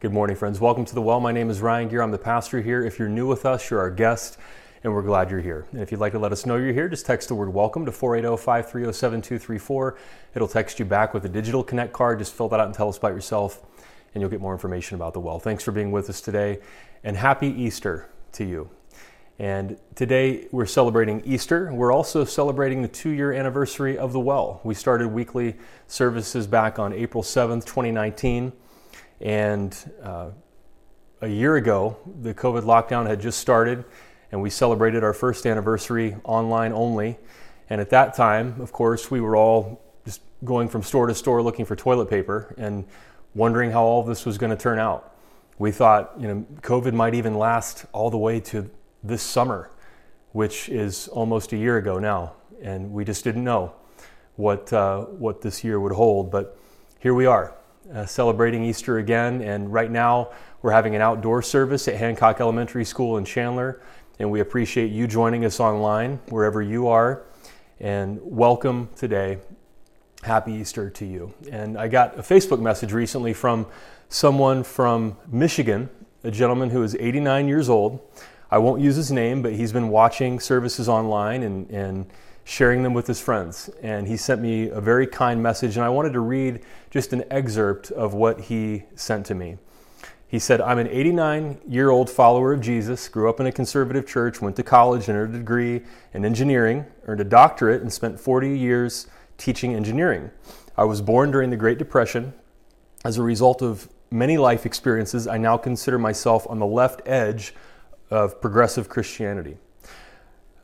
Good 0.00 0.14
morning, 0.14 0.34
friends. 0.34 0.60
Welcome 0.60 0.86
to 0.86 0.94
the 0.94 1.02
Well. 1.02 1.20
My 1.20 1.30
name 1.30 1.50
is 1.50 1.60
Ryan 1.60 1.86
Gear. 1.90 2.00
I'm 2.00 2.10
the 2.10 2.16
pastor 2.16 2.62
here. 2.62 2.82
If 2.82 2.98
you're 2.98 3.06
new 3.06 3.26
with 3.26 3.44
us, 3.44 3.68
you're 3.68 3.80
our 3.80 3.90
guest, 3.90 4.38
and 4.82 4.94
we're 4.94 5.02
glad 5.02 5.30
you're 5.30 5.42
here. 5.42 5.66
And 5.72 5.82
if 5.82 5.92
you'd 5.92 6.00
like 6.00 6.12
to 6.12 6.18
let 6.18 6.32
us 6.32 6.46
know 6.46 6.56
you're 6.56 6.72
here, 6.72 6.88
just 6.88 7.04
text 7.04 7.28
the 7.28 7.34
word 7.34 7.52
welcome 7.52 7.84
to 7.84 7.92
480 7.92 8.42
530 8.42 8.94
7234. 8.94 9.98
It'll 10.34 10.48
text 10.48 10.78
you 10.78 10.86
back 10.86 11.12
with 11.12 11.26
a 11.26 11.28
digital 11.28 11.62
connect 11.62 11.92
card. 11.92 12.18
Just 12.18 12.32
fill 12.32 12.48
that 12.48 12.58
out 12.58 12.64
and 12.64 12.74
tell 12.74 12.88
us 12.88 12.96
about 12.96 13.12
yourself, 13.12 13.60
and 14.14 14.22
you'll 14.22 14.30
get 14.30 14.40
more 14.40 14.54
information 14.54 14.94
about 14.94 15.12
the 15.12 15.20
Well. 15.20 15.38
Thanks 15.38 15.62
for 15.62 15.70
being 15.70 15.92
with 15.92 16.08
us 16.08 16.22
today, 16.22 16.60
and 17.04 17.14
happy 17.18 17.48
Easter 17.48 18.08
to 18.32 18.44
you. 18.46 18.70
And 19.38 19.76
today 19.96 20.48
we're 20.50 20.64
celebrating 20.64 21.20
Easter. 21.26 21.70
We're 21.74 21.92
also 21.92 22.24
celebrating 22.24 22.80
the 22.80 22.88
two 22.88 23.10
year 23.10 23.34
anniversary 23.34 23.98
of 23.98 24.14
the 24.14 24.20
Well. 24.20 24.62
We 24.64 24.72
started 24.72 25.08
weekly 25.08 25.58
services 25.88 26.46
back 26.46 26.78
on 26.78 26.94
April 26.94 27.22
7th, 27.22 27.66
2019. 27.66 28.54
And 29.20 29.76
uh, 30.02 30.30
a 31.20 31.28
year 31.28 31.56
ago, 31.56 31.96
the 32.22 32.32
COVID 32.32 32.62
lockdown 32.62 33.06
had 33.06 33.20
just 33.20 33.38
started, 33.38 33.84
and 34.32 34.40
we 34.40 34.48
celebrated 34.48 35.04
our 35.04 35.12
first 35.12 35.46
anniversary 35.46 36.16
online 36.24 36.72
only. 36.72 37.18
And 37.68 37.80
at 37.80 37.90
that 37.90 38.14
time, 38.14 38.60
of 38.60 38.72
course, 38.72 39.10
we 39.10 39.20
were 39.20 39.36
all 39.36 39.82
just 40.04 40.22
going 40.44 40.68
from 40.68 40.82
store 40.82 41.06
to 41.06 41.14
store 41.14 41.42
looking 41.42 41.64
for 41.66 41.76
toilet 41.76 42.08
paper 42.08 42.54
and 42.56 42.86
wondering 43.34 43.70
how 43.70 43.82
all 43.82 44.02
this 44.02 44.24
was 44.24 44.38
going 44.38 44.50
to 44.50 44.56
turn 44.56 44.78
out. 44.78 45.14
We 45.58 45.70
thought, 45.70 46.12
you 46.18 46.26
know, 46.26 46.46
COVID 46.62 46.94
might 46.94 47.14
even 47.14 47.34
last 47.34 47.84
all 47.92 48.10
the 48.10 48.18
way 48.18 48.40
to 48.40 48.70
this 49.02 49.22
summer, 49.22 49.70
which 50.32 50.70
is 50.70 51.08
almost 51.08 51.52
a 51.52 51.56
year 51.56 51.76
ago 51.76 51.98
now, 51.98 52.32
and 52.62 52.92
we 52.92 53.04
just 53.04 53.24
didn't 53.24 53.44
know 53.44 53.74
what 54.36 54.72
uh, 54.72 55.02
what 55.02 55.42
this 55.42 55.62
year 55.62 55.78
would 55.78 55.92
hold. 55.92 56.30
But 56.30 56.56
here 56.98 57.12
we 57.12 57.26
are 57.26 57.54
uh, 57.94 58.06
celebrating 58.06 58.64
Easter 58.64 58.98
again. 58.98 59.42
And 59.42 59.72
right 59.72 59.90
now, 59.90 60.30
we're 60.62 60.72
having 60.72 60.94
an 60.94 61.02
outdoor 61.02 61.42
service 61.42 61.88
at 61.88 61.96
Hancock 61.96 62.40
Elementary 62.40 62.84
School 62.84 63.16
in 63.16 63.24
Chandler. 63.24 63.80
And 64.18 64.30
we 64.30 64.40
appreciate 64.40 64.92
you 64.92 65.06
joining 65.06 65.44
us 65.44 65.60
online, 65.60 66.20
wherever 66.28 66.60
you 66.62 66.88
are. 66.88 67.22
And 67.80 68.20
welcome 68.22 68.90
today. 68.94 69.38
Happy 70.22 70.52
Easter 70.52 70.90
to 70.90 71.06
you. 71.06 71.32
And 71.50 71.78
I 71.78 71.88
got 71.88 72.18
a 72.18 72.22
Facebook 72.22 72.60
message 72.60 72.92
recently 72.92 73.32
from 73.32 73.66
someone 74.10 74.62
from 74.62 75.16
Michigan, 75.28 75.88
a 76.24 76.30
gentleman 76.30 76.68
who 76.70 76.82
is 76.82 76.94
89 76.96 77.48
years 77.48 77.68
old. 77.70 78.00
I 78.50 78.58
won't 78.58 78.82
use 78.82 78.96
his 78.96 79.10
name, 79.10 79.40
but 79.42 79.52
he's 79.54 79.72
been 79.72 79.88
watching 79.88 80.40
services 80.40 80.88
online 80.88 81.42
and, 81.42 81.70
and 81.70 82.06
sharing 82.44 82.82
them 82.82 82.92
with 82.92 83.06
his 83.06 83.20
friends. 83.20 83.70
And 83.80 84.06
he 84.06 84.16
sent 84.16 84.42
me 84.42 84.68
a 84.68 84.80
very 84.80 85.06
kind 85.06 85.42
message, 85.42 85.76
and 85.76 85.84
I 85.84 85.88
wanted 85.88 86.12
to 86.14 86.20
read 86.20 86.60
just 86.90 87.12
an 87.12 87.24
excerpt 87.30 87.90
of 87.90 88.14
what 88.14 88.42
he 88.42 88.84
sent 88.94 89.26
to 89.26 89.34
me. 89.34 89.58
He 90.26 90.38
said, 90.38 90.60
I'm 90.60 90.78
an 90.78 90.86
89 90.86 91.60
year 91.66 91.90
old 91.90 92.08
follower 92.08 92.52
of 92.52 92.60
Jesus, 92.60 93.08
grew 93.08 93.28
up 93.28 93.40
in 93.40 93.46
a 93.46 93.52
conservative 93.52 94.06
church, 94.06 94.40
went 94.40 94.54
to 94.56 94.62
college 94.62 95.08
and 95.08 95.18
earned 95.18 95.34
a 95.34 95.38
degree 95.38 95.82
in 96.14 96.24
engineering, 96.24 96.86
earned 97.06 97.20
a 97.20 97.24
doctorate, 97.24 97.82
and 97.82 97.92
spent 97.92 98.20
40 98.20 98.56
years 98.56 99.08
teaching 99.38 99.74
engineering. 99.74 100.30
I 100.76 100.84
was 100.84 101.00
born 101.00 101.32
during 101.32 101.50
the 101.50 101.56
Great 101.56 101.78
Depression. 101.78 102.32
As 103.04 103.18
a 103.18 103.22
result 103.22 103.60
of 103.60 103.88
many 104.10 104.38
life 104.38 104.66
experiences, 104.66 105.26
I 105.26 105.36
now 105.36 105.56
consider 105.56 105.98
myself 105.98 106.46
on 106.48 106.58
the 106.58 106.66
left 106.66 107.02
edge 107.06 107.52
of 108.10 108.40
progressive 108.40 108.88
Christianity. 108.88 109.56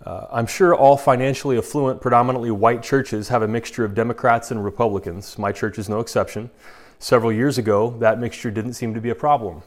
Uh, 0.04 0.26
I'm 0.30 0.46
sure 0.46 0.74
all 0.74 0.96
financially 0.96 1.58
affluent, 1.58 2.00
predominantly 2.00 2.50
white 2.50 2.82
churches 2.82 3.28
have 3.28 3.42
a 3.42 3.48
mixture 3.48 3.84
of 3.84 3.94
Democrats 3.94 4.50
and 4.50 4.64
Republicans. 4.64 5.38
My 5.38 5.52
church 5.52 5.78
is 5.78 5.88
no 5.88 6.00
exception. 6.00 6.50
Several 6.98 7.32
years 7.32 7.58
ago, 7.58 7.90
that 7.98 8.20
mixture 8.20 8.50
didn't 8.50 8.74
seem 8.74 8.94
to 8.94 9.00
be 9.00 9.10
a 9.10 9.14
problem. 9.14 9.62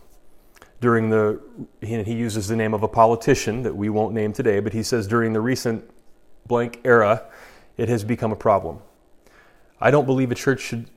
During 0.82 1.10
the, 1.10 1.42
he, 1.82 2.02
he 2.04 2.14
uses 2.14 2.48
the 2.48 2.56
name 2.56 2.74
of 2.74 2.84
a 2.84 2.88
politician 2.88 3.64
that 3.64 3.76
we 3.76 3.90
won't 3.90 4.14
name 4.14 4.32
today, 4.32 4.60
but 4.60 4.72
he 4.72 4.84
says 4.84 5.08
during 5.08 5.34
the 5.34 5.42
recent 5.42 5.90
blank 6.48 6.80
era, 6.86 7.24
it 7.78 7.90
has 7.90 8.04
become 8.04 8.32
a 8.32 8.36
problem. 8.36 8.80
I 9.82 9.92
don't 9.92 10.06
believe 10.06 10.32
a 10.32 10.36
church 10.36 10.62
should, 10.62 10.90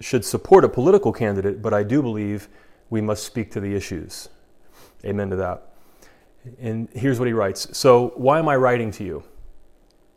should 0.00 0.24
support 0.24 0.64
a 0.64 0.68
political 0.68 1.12
candidate, 1.12 1.62
but 1.62 1.74
I 1.74 1.82
do 1.82 2.02
believe 2.02 2.48
we 2.88 3.00
must 3.00 3.24
speak 3.24 3.50
to 3.52 3.60
the 3.60 3.74
issues. 3.74 4.28
Amen 5.04 5.30
to 5.30 5.36
that. 5.36 5.69
And 6.58 6.88
here's 6.92 7.18
what 7.18 7.26
he 7.26 7.34
writes 7.34 7.76
So, 7.76 8.12
why 8.16 8.38
am 8.38 8.48
I 8.48 8.56
writing 8.56 8.90
to 8.92 9.04
you? 9.04 9.22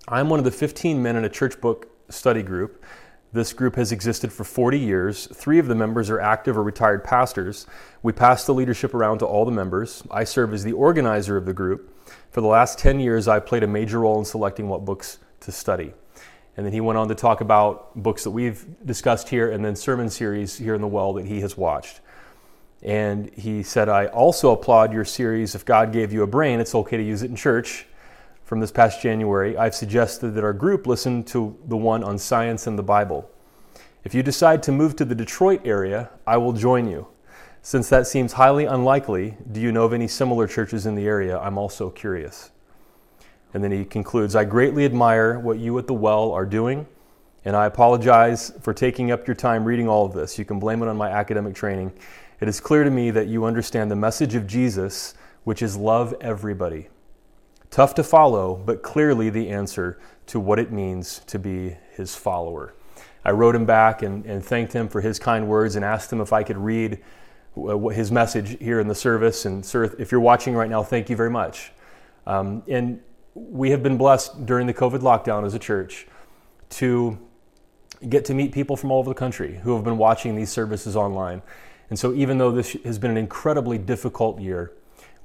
I'm 0.07 0.29
one 0.29 0.39
of 0.39 0.45
the 0.45 0.51
15 0.51 1.01
men 1.01 1.15
in 1.15 1.23
a 1.23 1.29
church 1.29 1.59
book 1.61 1.89
study 2.09 2.43
group. 2.43 2.83
This 3.31 3.51
group 3.51 3.75
has 3.77 3.91
existed 3.91 4.31
for 4.31 4.43
40 4.43 4.77
years. 4.77 5.27
Three 5.33 5.57
of 5.57 5.67
the 5.67 5.73
members 5.73 6.09
are 6.11 6.19
active 6.19 6.55
or 6.55 6.61
retired 6.61 7.03
pastors. 7.03 7.65
We 8.03 8.11
pass 8.11 8.45
the 8.45 8.53
leadership 8.53 8.93
around 8.93 9.19
to 9.19 9.25
all 9.25 9.43
the 9.43 9.51
members. 9.51 10.03
I 10.11 10.23
serve 10.23 10.53
as 10.53 10.63
the 10.63 10.73
organizer 10.73 11.35
of 11.35 11.45
the 11.45 11.53
group. 11.53 11.97
For 12.29 12.41
the 12.41 12.47
last 12.47 12.77
10 12.77 12.99
years, 12.99 13.27
I 13.27 13.39
played 13.39 13.63
a 13.63 13.67
major 13.67 14.01
role 14.01 14.19
in 14.19 14.25
selecting 14.25 14.69
what 14.69 14.85
books 14.85 15.17
to 15.39 15.51
study. 15.51 15.93
And 16.55 16.65
then 16.65 16.73
he 16.73 16.81
went 16.81 16.99
on 16.99 17.07
to 17.07 17.15
talk 17.15 17.41
about 17.41 17.95
books 17.95 18.23
that 18.23 18.31
we've 18.31 18.65
discussed 18.85 19.29
here 19.29 19.51
and 19.51 19.65
then 19.65 19.75
sermon 19.75 20.11
series 20.11 20.57
here 20.57 20.75
in 20.75 20.81
the 20.81 20.87
well 20.87 21.13
that 21.13 21.25
he 21.25 21.41
has 21.41 21.57
watched. 21.57 22.01
And 22.83 23.33
he 23.33 23.63
said, 23.63 23.87
I 23.87 24.07
also 24.07 24.51
applaud 24.51 24.93
your 24.93 25.05
series, 25.05 25.55
If 25.55 25.63
God 25.63 25.93
Gave 25.93 26.11
You 26.11 26.23
a 26.23 26.27
Brain, 26.27 26.59
It's 26.59 26.75
Okay 26.75 26.97
to 26.97 27.03
Use 27.03 27.23
It 27.23 27.29
in 27.29 27.35
Church, 27.35 27.87
from 28.43 28.59
this 28.59 28.71
past 28.71 29.01
January. 29.01 29.57
I've 29.57 29.73
suggested 29.73 30.31
that 30.31 30.43
our 30.43 30.53
group 30.53 30.85
listen 30.85 31.23
to 31.25 31.57
the 31.67 31.77
one 31.77 32.03
on 32.03 32.17
science 32.17 32.67
and 32.67 32.77
the 32.77 32.83
Bible. 32.83 33.29
If 34.03 34.13
you 34.13 34.21
decide 34.21 34.61
to 34.63 34.73
move 34.73 34.97
to 34.97 35.05
the 35.05 35.15
Detroit 35.15 35.61
area, 35.63 36.09
I 36.27 36.35
will 36.35 36.51
join 36.51 36.89
you. 36.89 37.07
Since 37.61 37.87
that 37.87 38.05
seems 38.05 38.33
highly 38.33 38.65
unlikely, 38.65 39.37
do 39.53 39.61
you 39.61 39.71
know 39.71 39.85
of 39.85 39.93
any 39.93 40.09
similar 40.09 40.45
churches 40.45 40.85
in 40.85 40.95
the 40.95 41.07
area? 41.07 41.39
I'm 41.39 41.57
also 41.57 41.89
curious. 41.89 42.51
And 43.53 43.63
then 43.63 43.71
he 43.71 43.85
concludes 43.85 44.35
I 44.35 44.43
greatly 44.43 44.83
admire 44.83 45.39
what 45.39 45.57
you 45.57 45.77
at 45.79 45.87
the 45.87 45.93
well 45.93 46.33
are 46.33 46.45
doing, 46.45 46.85
and 47.45 47.55
I 47.55 47.65
apologize 47.65 48.51
for 48.61 48.73
taking 48.73 49.11
up 49.11 49.25
your 49.25 49.35
time 49.35 49.63
reading 49.63 49.87
all 49.87 50.05
of 50.05 50.11
this. 50.11 50.37
You 50.37 50.43
can 50.43 50.59
blame 50.59 50.83
it 50.83 50.89
on 50.89 50.97
my 50.97 51.09
academic 51.09 51.55
training. 51.55 51.93
It 52.43 52.49
is 52.49 52.59
clear 52.59 52.83
to 52.83 52.91
me 52.91 53.09
that 53.09 53.27
you 53.27 53.45
understand 53.45 53.89
the 53.89 53.95
message 53.95 54.35
of 54.35 54.47
Jesus, 54.47 55.13
which 55.45 55.61
is 55.61 55.77
love 55.77 56.13
everybody. 56.19 56.89
Tough 57.69 57.95
to 57.95 58.03
follow, 58.03 58.61
but 58.65 58.83
clearly 58.83 59.29
the 59.29 59.47
answer 59.47 59.97
to 60.25 60.41
what 60.41 60.59
it 60.59 60.69
means 60.69 61.19
to 61.27 61.39
be 61.39 61.77
his 61.93 62.15
follower. 62.15 62.75
I 63.23 63.31
wrote 63.31 63.55
him 63.55 63.65
back 63.65 64.01
and, 64.01 64.25
and 64.25 64.43
thanked 64.43 64.73
him 64.73 64.89
for 64.89 64.99
his 64.99 65.19
kind 65.19 65.47
words 65.47 65.77
and 65.77 65.85
asked 65.85 66.11
him 66.11 66.19
if 66.19 66.33
I 66.33 66.43
could 66.43 66.57
read 66.57 67.01
his 67.93 68.11
message 68.11 68.57
here 68.59 68.81
in 68.81 68.89
the 68.89 68.95
service. 68.95 69.45
And, 69.45 69.65
sir, 69.65 69.95
if 69.97 70.11
you're 70.11 70.19
watching 70.19 70.53
right 70.53 70.69
now, 70.69 70.83
thank 70.83 71.09
you 71.09 71.15
very 71.15 71.31
much. 71.31 71.71
Um, 72.27 72.61
and 72.67 72.99
we 73.35 73.69
have 73.69 73.81
been 73.81 73.95
blessed 73.95 74.45
during 74.45 74.67
the 74.67 74.73
COVID 74.73 74.99
lockdown 74.99 75.45
as 75.45 75.53
a 75.53 75.59
church 75.59 76.07
to 76.71 77.17
get 78.09 78.25
to 78.25 78.33
meet 78.33 78.51
people 78.51 78.75
from 78.75 78.91
all 78.91 78.99
over 78.99 79.11
the 79.11 79.15
country 79.15 79.61
who 79.63 79.75
have 79.75 79.85
been 79.85 79.97
watching 79.97 80.35
these 80.35 80.51
services 80.51 80.97
online. 80.97 81.41
And 81.89 81.99
so, 81.99 82.13
even 82.13 82.37
though 82.37 82.51
this 82.51 82.73
has 82.85 82.97
been 82.97 83.11
an 83.11 83.17
incredibly 83.17 83.77
difficult 83.77 84.39
year, 84.39 84.71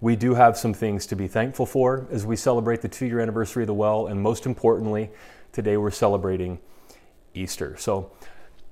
we 0.01 0.17
do 0.17 0.35
have 0.35 0.57
some 0.57 0.75
things 0.75 1.07
to 1.07 1.17
be 1.17 1.27
thankful 1.27 1.67
for 1.67 2.07
as 2.11 2.25
we 2.25 2.37
celebrate 2.37 2.83
the 2.83 2.89
two 2.89 3.07
year 3.07 3.21
anniversary 3.21 3.63
of 3.63 3.69
the 3.69 3.75
well. 3.75 4.07
And 4.07 4.21
most 4.21 4.47
importantly, 4.47 5.11
today 5.53 5.77
we're 5.77 5.91
celebrating 5.91 6.59
Easter. 7.35 7.77
So, 7.79 8.13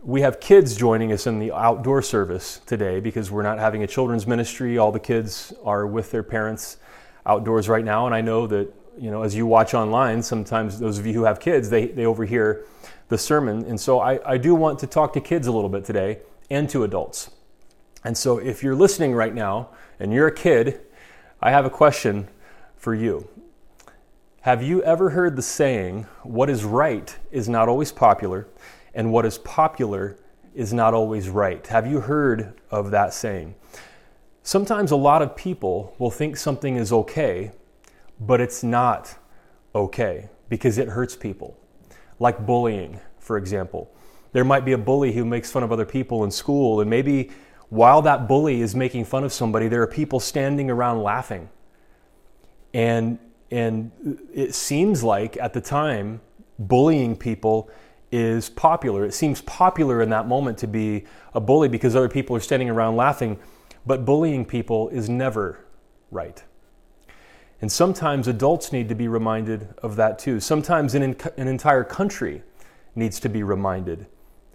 we 0.03 0.21
have 0.21 0.39
kids 0.39 0.77
joining 0.77 1.11
us 1.13 1.27
in 1.27 1.39
the 1.39 1.53
outdoor 1.53 2.01
service 2.03 2.61
today 2.67 3.01
because 3.01 3.31
we're 3.31 3.43
not 3.43 3.59
having 3.59 3.83
a 3.83 3.87
children's 3.87 4.27
ministry. 4.27 4.79
All 4.79 4.93
the 4.93 5.01
kids 5.01 5.53
are 5.65 5.87
with 5.87 6.11
their 6.11 6.23
parents 6.23 6.77
outdoors 7.27 7.69
right 7.69 7.85
now. 7.85 8.07
And 8.07 8.15
I 8.15 8.21
know 8.21 8.47
that, 8.47 8.73
you 8.99 9.11
know, 9.11 9.23
as 9.23 9.35
you 9.35 9.47
watch 9.47 9.75
online, 9.75 10.23
sometimes 10.23 10.79
those 10.79 10.99
of 10.99 11.07
you 11.07 11.13
who 11.13 11.25
have 11.25 11.41
kids, 11.41 11.71
they, 11.71 11.87
they 11.87 12.07
overhear 12.07 12.65
the 13.09 13.19
sermon. 13.19 13.65
And 13.65 13.81
so 13.81 14.01
I, 14.01 14.21
I 14.33 14.39
do 14.39 14.55
want 14.55 14.79
to 14.81 14.87
talk 14.87 15.13
to 15.15 15.21
kids 15.21 15.47
a 15.47 15.53
little 15.53 15.69
bit 15.69 15.85
today 15.85 16.21
and 16.51 16.69
to 16.71 16.85
adults. 16.85 17.31
And 18.07 18.17
so, 18.17 18.39
if 18.39 18.63
you're 18.63 18.77
listening 18.77 19.15
right 19.15 19.35
now 19.35 19.71
and 19.99 20.13
you're 20.13 20.29
a 20.29 20.33
kid, 20.33 20.81
I 21.43 21.51
have 21.51 21.65
a 21.65 21.71
question 21.71 22.29
for 22.77 22.95
you. 22.95 23.29
Have 24.43 24.63
you 24.63 24.81
ever 24.85 25.11
heard 25.11 25.35
the 25.35 25.43
saying, 25.43 26.05
what 26.23 26.49
is 26.49 26.63
right 26.63 27.17
is 27.33 27.49
not 27.49 27.69
always 27.69 27.91
popular, 27.91 28.47
and 28.95 29.13
what 29.13 29.27
is 29.27 29.39
popular 29.39 30.17
is 30.55 30.73
not 30.73 30.95
always 30.95 31.29
right? 31.29 31.67
Have 31.67 31.85
you 31.89 31.99
heard 31.99 32.55
of 32.71 32.93
that 32.93 33.13
saying? 33.13 33.57
Sometimes 34.45 34.93
a 34.93 34.97
lot 34.97 35.21
of 35.21 35.35
people 35.35 35.93
will 35.99 36.13
think 36.13 36.37
something 36.37 36.77
is 36.77 36.93
okay, 36.93 37.51
but 38.21 38.41
it's 38.41 38.63
not 38.63 39.17
okay 39.75 40.29
because 40.49 40.79
it 40.79 40.91
hurts 40.91 41.17
people. 41.17 41.59
Like 42.21 42.47
bullying, 42.47 43.01
for 43.19 43.37
example. 43.37 43.91
There 44.31 44.45
might 44.45 44.65
be 44.65 44.75
a 44.75 44.79
bully 44.79 45.13
who 45.13 45.25
makes 45.25 45.51
fun 45.51 45.65
of 45.65 45.73
other 45.73 45.85
people 45.85 46.23
in 46.23 46.31
school, 46.31 46.81
and 46.81 46.89
maybe 46.89 47.31
while 47.69 48.03
that 48.03 48.29
bully 48.29 48.61
is 48.61 48.75
making 48.75 49.05
fun 49.05 49.25
of 49.25 49.33
somebody, 49.33 49.69
there 49.69 49.83
are 49.83 49.87
people 49.87 50.21
standing 50.21 50.71
around 50.71 51.03
laughing. 51.03 51.49
And, 52.73 53.19
and 53.51 53.91
it 54.33 54.55
seems 54.55 55.03
like 55.03 55.37
at 55.39 55.53
the 55.53 55.61
time, 55.61 56.21
bullying 56.59 57.17
people 57.17 57.71
is 58.13 58.49
popular. 58.51 59.05
It 59.05 59.15
seems 59.15 59.43
popular 59.43 60.01
in 60.01 60.11
that 60.11 60.29
moment 60.29 60.59
to 60.59 60.67
be 60.67 61.05
a 61.35 61.41
bully 61.41 61.69
because 61.69 61.97
other 61.97 62.09
people 62.09 62.37
are 62.37 62.41
standing 62.41 62.71
around 62.71 62.97
laughing. 62.97 63.39
but 63.87 64.05
bullying 64.05 64.45
people 64.45 64.89
is 64.89 65.09
never 65.09 65.65
right. 66.11 66.43
And 67.63 67.71
sometimes 67.73 68.29
adults 68.29 68.73
need 68.73 68.89
to 68.89 68.95
be 68.95 69.09
reminded 69.09 69.69
of 69.83 69.97
that 69.97 70.19
too. 70.19 70.41
Sometimes 70.41 70.95
an, 70.95 71.17
an 71.37 71.49
entire 71.49 71.85
country 71.85 72.43
needs 72.95 73.21
to 73.21 73.29
be 73.29 73.43
reminded 73.43 74.07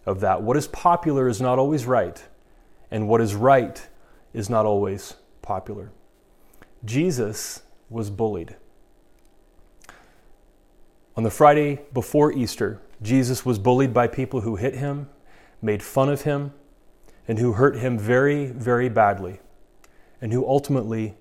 of 0.06 0.20
that. 0.20 0.42
What 0.42 0.58
is 0.58 0.68
popular 0.68 1.28
is 1.28 1.42
not 1.42 1.58
always 1.58 1.86
right, 1.86 2.24
and 2.92 3.08
what 3.08 3.22
is 3.22 3.34
right 3.34 3.88
is 4.34 4.50
not 4.50 4.66
always 4.66 5.16
popular. 5.42 5.92
Jesus 6.86 7.64
was 7.90 8.10
bullied. 8.10 8.56
On 11.16 11.24
the 11.24 11.32
Friday 11.32 11.82
before 11.94 12.32
Easter, 12.32 12.80
Jesus 13.02 13.46
was 13.46 13.60
bullied 13.60 13.94
by 13.94 14.08
people 14.08 14.42
who 14.42 14.56
hit 14.56 14.76
him, 14.76 15.10
made 15.62 15.82
fun 15.82 16.10
of 16.10 16.22
him, 16.22 16.54
and 17.28 17.40
who 17.40 17.54
hurt 17.54 17.78
him 17.78 17.98
very, 17.98 18.48
very 18.48 18.90
badly, 18.90 19.40
and 20.22 20.32
who 20.32 20.48
ultimately 20.48 21.16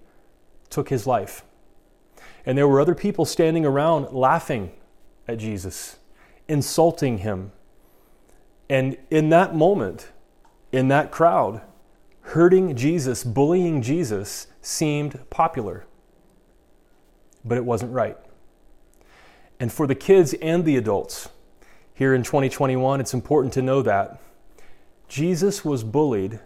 took 0.68 0.88
his 0.88 1.06
life. 1.06 1.44
And 2.46 2.56
there 2.56 2.68
were 2.68 2.80
other 2.80 2.94
people 2.94 3.24
standing 3.24 3.66
around 3.66 4.12
laughing 4.12 4.72
at 5.28 5.38
Jesus, 5.38 5.98
insulting 6.48 7.18
him. 7.18 7.52
And 8.68 8.96
in 9.10 9.28
that 9.30 9.54
moment, 9.54 10.10
in 10.72 10.88
that 10.88 11.10
crowd, 11.10 11.62
hurting 12.22 12.76
Jesus, 12.76 13.24
bullying 13.24 13.82
Jesus 13.82 14.46
seemed 14.60 15.18
popular. 15.30 15.86
But 17.44 17.58
it 17.58 17.64
wasn't 17.64 17.92
right. 17.92 18.16
And 19.58 19.72
for 19.72 19.86
the 19.86 19.94
kids 19.94 20.34
and 20.34 20.64
the 20.64 20.76
adults 20.76 21.28
here 21.94 22.14
in 22.14 22.22
2021, 22.22 23.00
it's 23.00 23.14
important 23.14 23.52
to 23.54 23.62
know 23.62 23.82
that 23.82 24.20
Jesus 25.08 25.64
was 25.64 25.84
bullied 25.84 26.40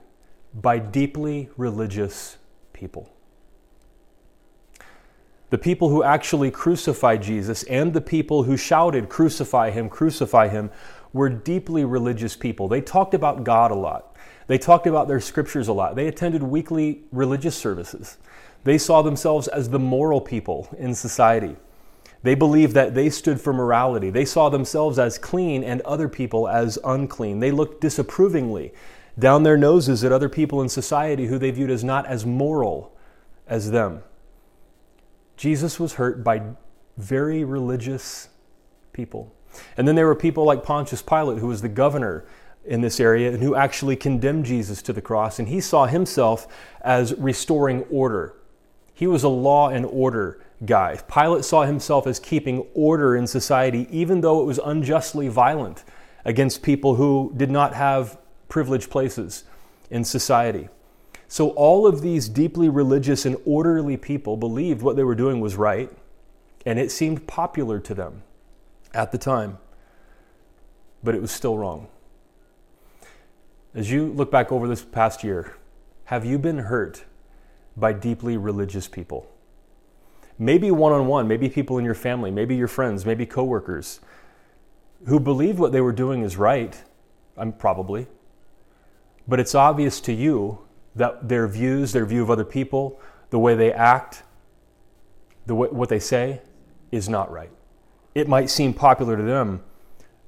by 0.55 0.79
deeply 0.79 1.49
religious 1.57 2.39
people. 2.73 3.11
The 5.51 5.59
people 5.59 5.91
who 5.91 6.03
actually 6.03 6.51
crucified 6.51 7.23
Jesus 7.23 7.63
and 7.65 7.93
the 7.93 8.01
people 8.01 8.45
who 8.45 8.57
shouted, 8.57 9.09
Crucify 9.09 9.71
him, 9.71 9.89
crucify 9.89 10.49
him, 10.49 10.71
were 11.15 11.31
deeply 11.31 11.87
religious 11.87 12.37
people. 12.37 12.69
They 12.69 12.83
talked 12.83 13.15
about 13.15 13.45
God 13.45 13.71
a 13.71 13.75
lot. 13.75 14.15
They 14.49 14.59
talked 14.59 14.87
about 14.87 15.09
their 15.09 15.21
scriptures 15.21 15.69
a 15.69 15.73
lot. 15.73 15.97
They 15.97 16.09
attended 16.09 16.43
weekly 16.43 17.05
religious 17.11 17.57
services. 17.57 18.19
They 18.65 18.77
saw 18.77 19.01
themselves 19.01 19.49
as 19.49 19.71
the 19.71 19.79
moral 19.79 20.21
people 20.21 20.69
in 20.77 20.95
society. 20.95 21.57
They 22.23 22.35
believed 22.35 22.75
that 22.75 22.95
they 22.95 23.11
stood 23.11 23.41
for 23.41 23.53
morality. 23.53 24.11
They 24.11 24.25
saw 24.25 24.49
themselves 24.49 24.99
as 24.99 25.17
clean 25.17 25.63
and 25.63 25.81
other 25.83 26.09
people 26.09 26.49
as 26.49 26.79
unclean. 26.85 27.41
They 27.41 27.51
looked 27.51 27.81
disapprovingly 27.81 28.73
down 29.19 29.45
their 29.45 29.57
noses 29.57 30.03
at 30.05 30.11
other 30.13 30.29
people 30.29 30.61
in 30.61 30.69
society 30.69 31.27
who 31.27 31.39
they 31.39 31.51
viewed 31.51 31.71
as 31.71 31.85
not 31.85 32.07
as 32.07 32.27
moral 32.27 32.93
as 33.47 33.71
them. 33.71 34.03
Jesus 35.37 35.79
was 35.79 35.95
hurt 35.95 36.25
by 36.25 36.43
very 36.97 37.45
religious 37.45 38.29
people. 38.93 39.33
And 39.77 39.87
then 39.87 39.95
there 39.95 40.07
were 40.07 40.15
people 40.15 40.45
like 40.45 40.63
Pontius 40.63 41.03
Pilate, 41.03 41.39
who 41.39 41.49
was 41.49 41.63
the 41.63 41.69
governor 41.69 42.25
in 42.65 42.81
this 42.81 42.99
area 42.99 43.31
and 43.31 43.43
who 43.43 43.55
actually 43.55 43.97
condemned 43.97 44.45
Jesus 44.47 44.83
to 44.83 44.93
the 44.93 45.03
cross. 45.03 45.39
And 45.39 45.49
he 45.49 45.61
saw 45.61 45.87
himself 45.87 46.47
as 46.81 47.15
restoring 47.15 47.83
order. 47.91 48.35
He 48.95 49.07
was 49.07 49.23
a 49.23 49.29
law 49.29 49.69
and 49.69 49.85
order 49.85 50.41
guy. 50.65 50.99
Pilate 51.13 51.45
saw 51.45 51.65
himself 51.65 52.07
as 52.07 52.19
keeping 52.19 52.67
order 52.75 53.17
in 53.17 53.27
society, 53.27 53.87
even 53.91 54.21
though 54.21 54.41
it 54.41 54.45
was 54.45 54.59
unjustly 54.65 55.29
violent 55.29 55.85
against 56.25 56.63
people 56.63 56.95
who 56.95 57.33
did 57.37 57.51
not 57.51 57.75
have 57.75 58.19
privileged 58.49 58.89
places 58.89 59.45
in 59.91 60.05
society. 60.05 60.69
So, 61.29 61.51
all 61.51 61.87
of 61.87 62.01
these 62.01 62.29
deeply 62.29 62.69
religious 62.69 63.27
and 63.27 63.37
orderly 63.45 63.97
people 63.97 64.37
believed 64.37 64.83
what 64.83 64.95
they 64.97 65.05
were 65.05 65.15
doing 65.15 65.41
was 65.41 65.57
right, 65.57 65.91
and 66.65 66.79
it 66.79 66.93
seemed 66.93 67.27
popular 67.27 67.81
to 67.81 67.95
them 67.95 68.23
at 68.95 69.13
the 69.13 69.19
time, 69.19 69.59
but 71.03 71.15
it 71.15 71.21
was 71.21 71.31
still 71.31 71.59
wrong. 71.59 71.89
As 73.75 73.91
you 73.91 74.07
look 74.07 74.31
back 74.31 74.53
over 74.53 74.69
this 74.69 74.83
past 74.83 75.25
year, 75.25 75.57
have 76.05 76.25
you 76.25 76.39
been 76.39 76.59
hurt 76.59 77.05
by 77.77 77.93
deeply 77.93 78.37
religious 78.37 78.87
people? 78.89 79.29
maybe 80.39 80.71
one 80.71 80.93
on 80.93 81.07
one, 81.07 81.29
maybe 81.29 81.49
people 81.49 81.79
in 81.79 81.85
your 81.85 81.95
family, 81.95 82.31
maybe 82.31 82.57
your 82.57 82.69
friends, 82.69 83.07
maybe 83.07 83.27
coworkers 83.27 84.01
who 85.07 85.21
believe 85.21 85.59
what 85.59 85.73
they 85.73 85.81
were 85.81 85.93
doing 85.93 86.23
is 86.23 86.37
right, 86.37 86.83
I'm 87.37 87.53
probably. 87.53 88.07
But 89.29 89.41
it's 89.41 89.55
obvious 89.55 90.01
to 90.03 90.13
you 90.13 90.61
that 90.95 91.29
their 91.29 91.47
views, 91.47 91.93
their 91.93 92.07
view 92.07 92.23
of 92.23 92.31
other 92.31 92.45
people, 92.45 93.01
the 93.31 93.39
way 93.39 93.55
they 93.55 93.73
act, 93.73 94.23
the 95.47 95.55
way, 95.55 95.69
what 95.69 95.89
they 95.89 95.99
say 95.99 96.41
is 96.91 97.09
not 97.09 97.31
right. 97.31 97.51
It 98.15 98.29
might 98.29 98.51
seem 98.51 98.75
popular 98.75 99.17
to 99.17 99.23
them, 99.23 99.63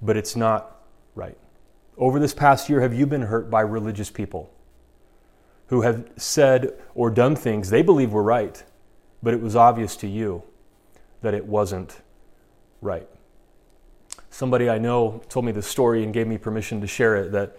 but 0.02 0.16
it's 0.16 0.36
not 0.36 0.82
right. 1.14 1.38
Over 1.96 2.18
this 2.18 2.34
past 2.34 2.68
year, 2.68 2.80
have 2.80 2.92
you 2.92 3.06
been 3.06 3.22
hurt 3.22 3.50
by 3.50 3.60
religious 3.60 4.10
people 4.10 4.52
who 5.68 5.82
have 5.82 6.08
said 6.16 6.74
or 6.94 7.10
done 7.10 7.36
things 7.36 7.70
they 7.70 7.82
believe 7.82 8.12
were 8.12 8.22
right? 8.22 8.62
but 9.22 9.34
it 9.34 9.40
was 9.40 9.56
obvious 9.56 9.96
to 9.96 10.06
you 10.06 10.42
that 11.22 11.34
it 11.34 11.44
wasn't 11.44 12.00
right. 12.80 13.08
Somebody 14.30 14.68
I 14.68 14.78
know 14.78 15.20
told 15.28 15.44
me 15.44 15.52
this 15.52 15.66
story 15.66 16.04
and 16.04 16.12
gave 16.12 16.26
me 16.26 16.38
permission 16.38 16.80
to 16.80 16.86
share 16.86 17.16
it 17.16 17.32
that 17.32 17.56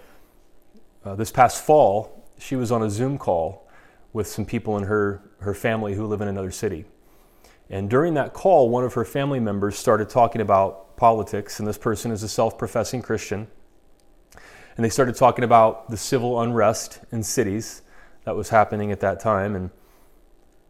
uh, 1.03 1.15
this 1.15 1.29
past 1.31 1.61
fall, 1.61 2.25
she 2.37 2.55
was 2.55 2.71
on 2.71 2.83
a 2.83 2.89
Zoom 2.89 3.17
call 3.17 3.67
with 4.13 4.27
some 4.27 4.45
people 4.45 4.77
in 4.77 4.83
her, 4.83 5.21
her 5.39 5.53
family 5.53 5.95
who 5.95 6.05
live 6.05 6.21
in 6.21 6.27
another 6.27 6.51
city. 6.51 6.85
And 7.69 7.89
during 7.89 8.13
that 8.13 8.33
call, 8.33 8.69
one 8.69 8.83
of 8.83 8.93
her 8.93 9.03
family 9.03 9.39
members 9.39 9.77
started 9.77 10.09
talking 10.09 10.41
about 10.41 10.95
politics, 10.95 11.59
and 11.59 11.67
this 11.67 11.77
person 11.77 12.11
is 12.11 12.23
a 12.23 12.29
self 12.29 12.57
professing 12.57 13.01
Christian. 13.01 13.47
And 14.77 14.85
they 14.85 14.89
started 14.89 15.15
talking 15.15 15.43
about 15.43 15.89
the 15.89 15.97
civil 15.97 16.39
unrest 16.39 16.99
in 17.11 17.23
cities 17.23 17.81
that 18.25 18.35
was 18.35 18.49
happening 18.49 18.91
at 18.91 18.99
that 18.99 19.19
time. 19.19 19.55
And, 19.55 19.71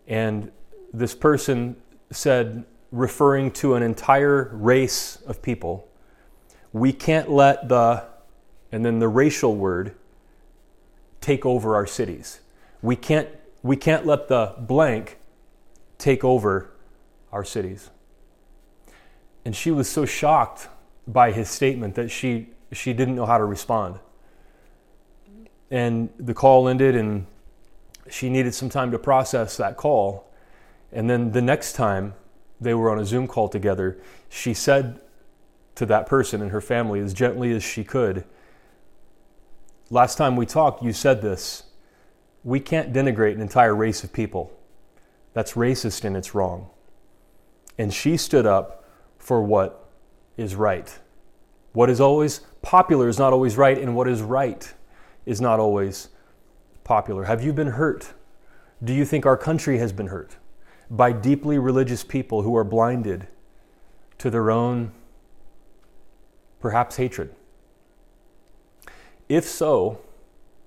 and 0.07 0.51
this 0.94 1.13
person 1.13 1.75
said, 2.09 2.63
referring 2.92 3.51
to 3.51 3.75
an 3.75 3.83
entire 3.83 4.49
race 4.54 5.18
of 5.27 5.42
people, 5.42 5.89
we 6.71 6.94
can't 6.94 7.30
let 7.30 7.68
the, 7.68 8.06
and 8.71 8.85
then 8.85 8.99
the 8.99 9.09
racial 9.09 9.56
word, 9.56 9.95
take 11.19 11.45
over 11.45 11.75
our 11.75 11.85
cities. 11.85 12.39
We 12.81 12.95
can't, 12.95 13.27
we 13.61 13.75
can't 13.75 14.06
let 14.06 14.30
the 14.30 14.56
blank 14.59 15.18
take 15.97 16.23
over 16.23 16.71
our 17.37 17.44
cities. 17.44 17.91
And 19.45 19.56
she 19.56 19.69
was 19.69 19.87
so 19.87 20.06
shocked 20.06 20.69
by 21.07 21.31
his 21.31 21.49
statement 21.49 21.94
that 21.94 22.09
she, 22.09 22.49
she 22.71 22.94
didn't 22.94 23.15
know 23.15 23.27
how 23.27 23.37
to 23.37 23.45
respond. 23.45 23.99
And 25.69 26.09
the 26.17 26.33
call 26.33 26.67
ended, 26.67 26.95
and 26.95 27.27
she 28.09 28.27
needed 28.27 28.56
some 28.56 28.69
time 28.69 28.89
to 28.89 28.97
process 28.97 29.56
that 29.57 29.77
call. 29.77 30.33
And 30.91 31.07
then 31.07 31.31
the 31.31 31.44
next 31.44 31.73
time 31.73 32.15
they 32.59 32.73
were 32.73 32.89
on 32.89 32.97
a 32.97 33.06
Zoom 33.06 33.27
call 33.27 33.49
together, 33.49 33.99
she 34.29 34.56
said 34.56 34.99
to 35.75 35.85
that 35.85 36.07
person 36.07 36.41
and 36.41 36.49
her 36.49 36.61
family 36.61 36.99
as 36.99 37.13
gently 37.13 37.51
as 37.51 37.63
she 37.63 37.83
could, 37.83 38.25
Last 39.89 40.17
time 40.17 40.35
we 40.35 40.45
talked, 40.45 40.83
you 40.83 40.91
said 40.91 41.21
this. 41.21 41.63
We 42.44 42.59
can't 42.59 42.91
denigrate 42.91 43.35
an 43.35 43.41
entire 43.41 43.73
race 43.73 44.03
of 44.03 44.11
people. 44.11 44.51
That's 45.33 45.53
racist 45.53 46.03
and 46.03 46.17
it's 46.17 46.35
wrong. 46.35 46.69
And 47.77 47.93
she 47.93 48.17
stood 48.17 48.45
up 48.45 48.83
for 49.17 49.41
what 49.41 49.89
is 50.35 50.55
right. 50.55 50.99
What 51.73 51.89
is 51.89 52.01
always 52.01 52.39
popular 52.61 53.07
is 53.07 53.19
not 53.19 53.33
always 53.33 53.55
right, 53.55 53.77
and 53.77 53.95
what 53.95 54.07
is 54.07 54.21
right 54.21 54.73
is 55.25 55.39
not 55.39 55.59
always 55.59 56.09
popular. 56.83 57.25
Have 57.25 57.43
you 57.43 57.53
been 57.53 57.67
hurt? 57.67 58.13
Do 58.83 58.93
you 58.93 59.05
think 59.05 59.25
our 59.25 59.37
country 59.37 59.77
has 59.77 59.91
been 59.91 60.07
hurt? 60.07 60.37
by 60.89 61.11
deeply 61.11 61.57
religious 61.57 62.03
people 62.03 62.41
who 62.41 62.55
are 62.55 62.63
blinded 62.63 63.27
to 64.17 64.29
their 64.29 64.49
own, 64.49 64.91
perhaps, 66.59 66.95
hatred? 66.95 67.33
If 69.27 69.45
so, 69.45 69.99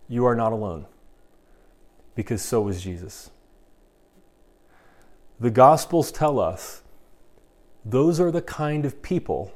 you 0.08 0.26
are 0.26 0.34
not 0.34 0.52
alone, 0.52 0.86
because 2.14 2.42
so 2.42 2.68
is 2.68 2.82
Jesus. 2.82 3.30
The 5.38 5.50
Gospels 5.50 6.12
tell 6.12 6.38
us 6.38 6.82
those 7.84 8.20
are 8.20 8.30
the 8.30 8.42
kind 8.42 8.84
of 8.84 9.02
people 9.02 9.52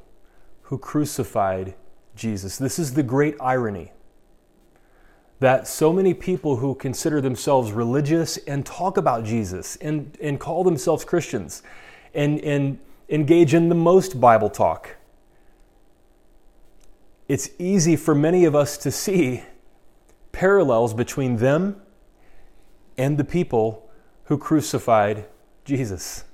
who 0.62 0.78
crucified 0.78 1.74
Jesus. 2.16 2.56
This 2.58 2.78
is 2.78 2.94
the 2.94 3.02
great 3.02 3.36
irony 3.40 3.92
that 5.40 5.66
so 5.66 5.92
many 5.92 6.14
people 6.14 6.56
who 6.56 6.74
consider 6.74 7.20
themselves 7.20 7.72
religious 7.72 8.36
and 8.38 8.64
talk 8.64 8.96
about 8.96 9.24
Jesus 9.24 9.76
and, 9.76 10.16
and 10.22 10.40
call 10.40 10.64
themselves 10.64 11.04
Christians 11.04 11.62
and, 12.14 12.40
and 12.40 12.78
engage 13.08 13.52
in 13.52 13.68
the 13.68 13.74
most 13.74 14.20
Bible 14.20 14.48
talk, 14.48 14.96
it's 17.28 17.50
easy 17.58 17.96
for 17.96 18.14
many 18.14 18.44
of 18.44 18.54
us 18.54 18.78
to 18.78 18.90
see 18.90 19.42
parallels 20.32 20.94
between 20.94 21.36
them 21.36 21.80
and 22.96 23.18
the 23.18 23.24
people 23.24 23.88
who 24.24 24.38
crucified 24.38 25.26
Jesus. 25.64 26.24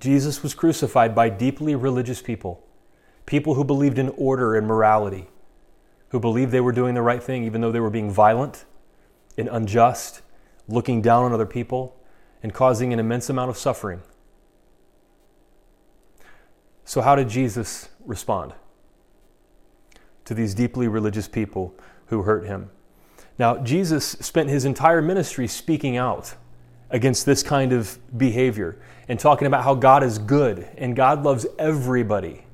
Jesus 0.00 0.42
was 0.42 0.54
crucified 0.54 1.14
by 1.14 1.28
deeply 1.28 1.74
religious 1.74 2.22
people, 2.22 2.66
people 3.26 3.54
who 3.54 3.64
believed 3.64 3.98
in 3.98 4.08
order 4.16 4.56
and 4.56 4.66
morality, 4.66 5.28
who 6.08 6.18
believed 6.18 6.50
they 6.50 6.60
were 6.60 6.72
doing 6.72 6.94
the 6.94 7.02
right 7.02 7.22
thing 7.22 7.44
even 7.44 7.60
though 7.60 7.70
they 7.70 7.80
were 7.80 7.90
being 7.90 8.10
violent 8.10 8.64
and 9.36 9.48
unjust, 9.48 10.22
looking 10.66 11.02
down 11.02 11.24
on 11.24 11.32
other 11.32 11.46
people, 11.46 11.96
and 12.42 12.54
causing 12.54 12.92
an 12.92 12.98
immense 12.98 13.28
amount 13.28 13.50
of 13.50 13.58
suffering. 13.58 14.00
So, 16.84 17.02
how 17.02 17.14
did 17.14 17.28
Jesus 17.28 17.90
respond 18.04 18.54
to 20.24 20.34
these 20.34 20.54
deeply 20.54 20.88
religious 20.88 21.28
people 21.28 21.74
who 22.06 22.22
hurt 22.22 22.46
him? 22.46 22.70
Now, 23.38 23.58
Jesus 23.58 24.04
spent 24.20 24.48
his 24.48 24.64
entire 24.64 25.02
ministry 25.02 25.46
speaking 25.46 25.96
out 25.96 26.34
against 26.90 27.24
this 27.24 27.42
kind 27.42 27.72
of 27.72 27.98
behavior 28.18 28.76
and 29.08 29.18
talking 29.18 29.46
about 29.46 29.64
how 29.64 29.74
God 29.74 30.02
is 30.02 30.18
good 30.18 30.68
and 30.76 30.94
God 30.94 31.22
loves 31.22 31.46
everybody. 31.58 32.44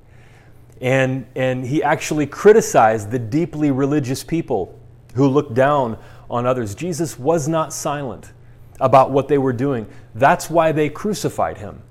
And, 0.80 1.26
and 1.34 1.64
he 1.64 1.82
actually 1.82 2.26
criticized 2.26 3.10
the 3.10 3.18
deeply 3.18 3.70
religious 3.70 4.22
people 4.22 4.78
who 5.14 5.26
looked 5.26 5.54
down 5.54 5.98
on 6.28 6.46
others. 6.46 6.74
Jesus 6.74 7.18
was 7.18 7.48
not 7.48 7.72
silent 7.72 8.32
about 8.80 9.10
what 9.10 9.28
they 9.28 9.38
were 9.38 9.52
doing. 9.52 9.86
That's 10.14 10.50
why 10.50 10.72
they 10.72 10.88
crucified 10.90 11.58
him. 11.58 11.82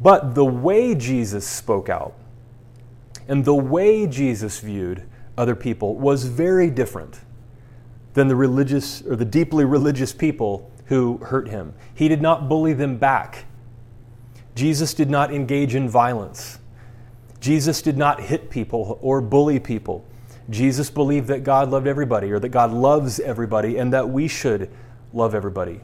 But 0.00 0.34
the 0.34 0.44
way 0.44 0.94
Jesus 0.94 1.46
spoke 1.46 1.88
out 1.88 2.14
and 3.26 3.44
the 3.44 3.54
way 3.54 4.06
Jesus 4.06 4.60
viewed 4.60 5.02
other 5.36 5.56
people 5.56 5.96
was 5.96 6.24
very 6.24 6.70
different 6.70 7.20
than 8.12 8.28
the 8.28 8.36
religious 8.36 9.02
or 9.02 9.16
the 9.16 9.24
deeply 9.24 9.64
religious 9.64 10.12
people 10.12 10.70
who 10.86 11.18
hurt 11.18 11.48
him. 11.48 11.74
He 11.94 12.08
did 12.08 12.20
not 12.20 12.48
bully 12.48 12.72
them 12.72 12.96
back. 12.96 13.46
Jesus 14.54 14.94
did 14.94 15.10
not 15.10 15.32
engage 15.32 15.74
in 15.74 15.88
violence. 15.88 16.58
Jesus 17.40 17.82
did 17.82 17.96
not 17.96 18.20
hit 18.20 18.50
people 18.50 18.98
or 19.02 19.20
bully 19.20 19.60
people. 19.60 20.04
Jesus 20.50 20.90
believed 20.90 21.28
that 21.28 21.42
God 21.42 21.70
loved 21.70 21.86
everybody 21.86 22.30
or 22.30 22.38
that 22.38 22.50
God 22.50 22.72
loves 22.72 23.18
everybody 23.18 23.78
and 23.78 23.92
that 23.92 24.08
we 24.08 24.28
should 24.28 24.70
love 25.12 25.34
everybody. 25.34 25.80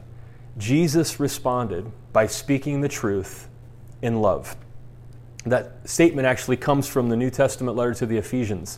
Jesus 0.57 1.19
responded 1.19 1.91
by 2.13 2.27
speaking 2.27 2.81
the 2.81 2.89
truth 2.89 3.47
in 4.01 4.21
love. 4.21 4.55
That 5.45 5.89
statement 5.89 6.27
actually 6.27 6.57
comes 6.57 6.87
from 6.87 7.09
the 7.09 7.15
New 7.15 7.29
Testament 7.31 7.75
letter 7.75 7.93
to 7.95 8.05
the 8.05 8.17
Ephesians, 8.17 8.77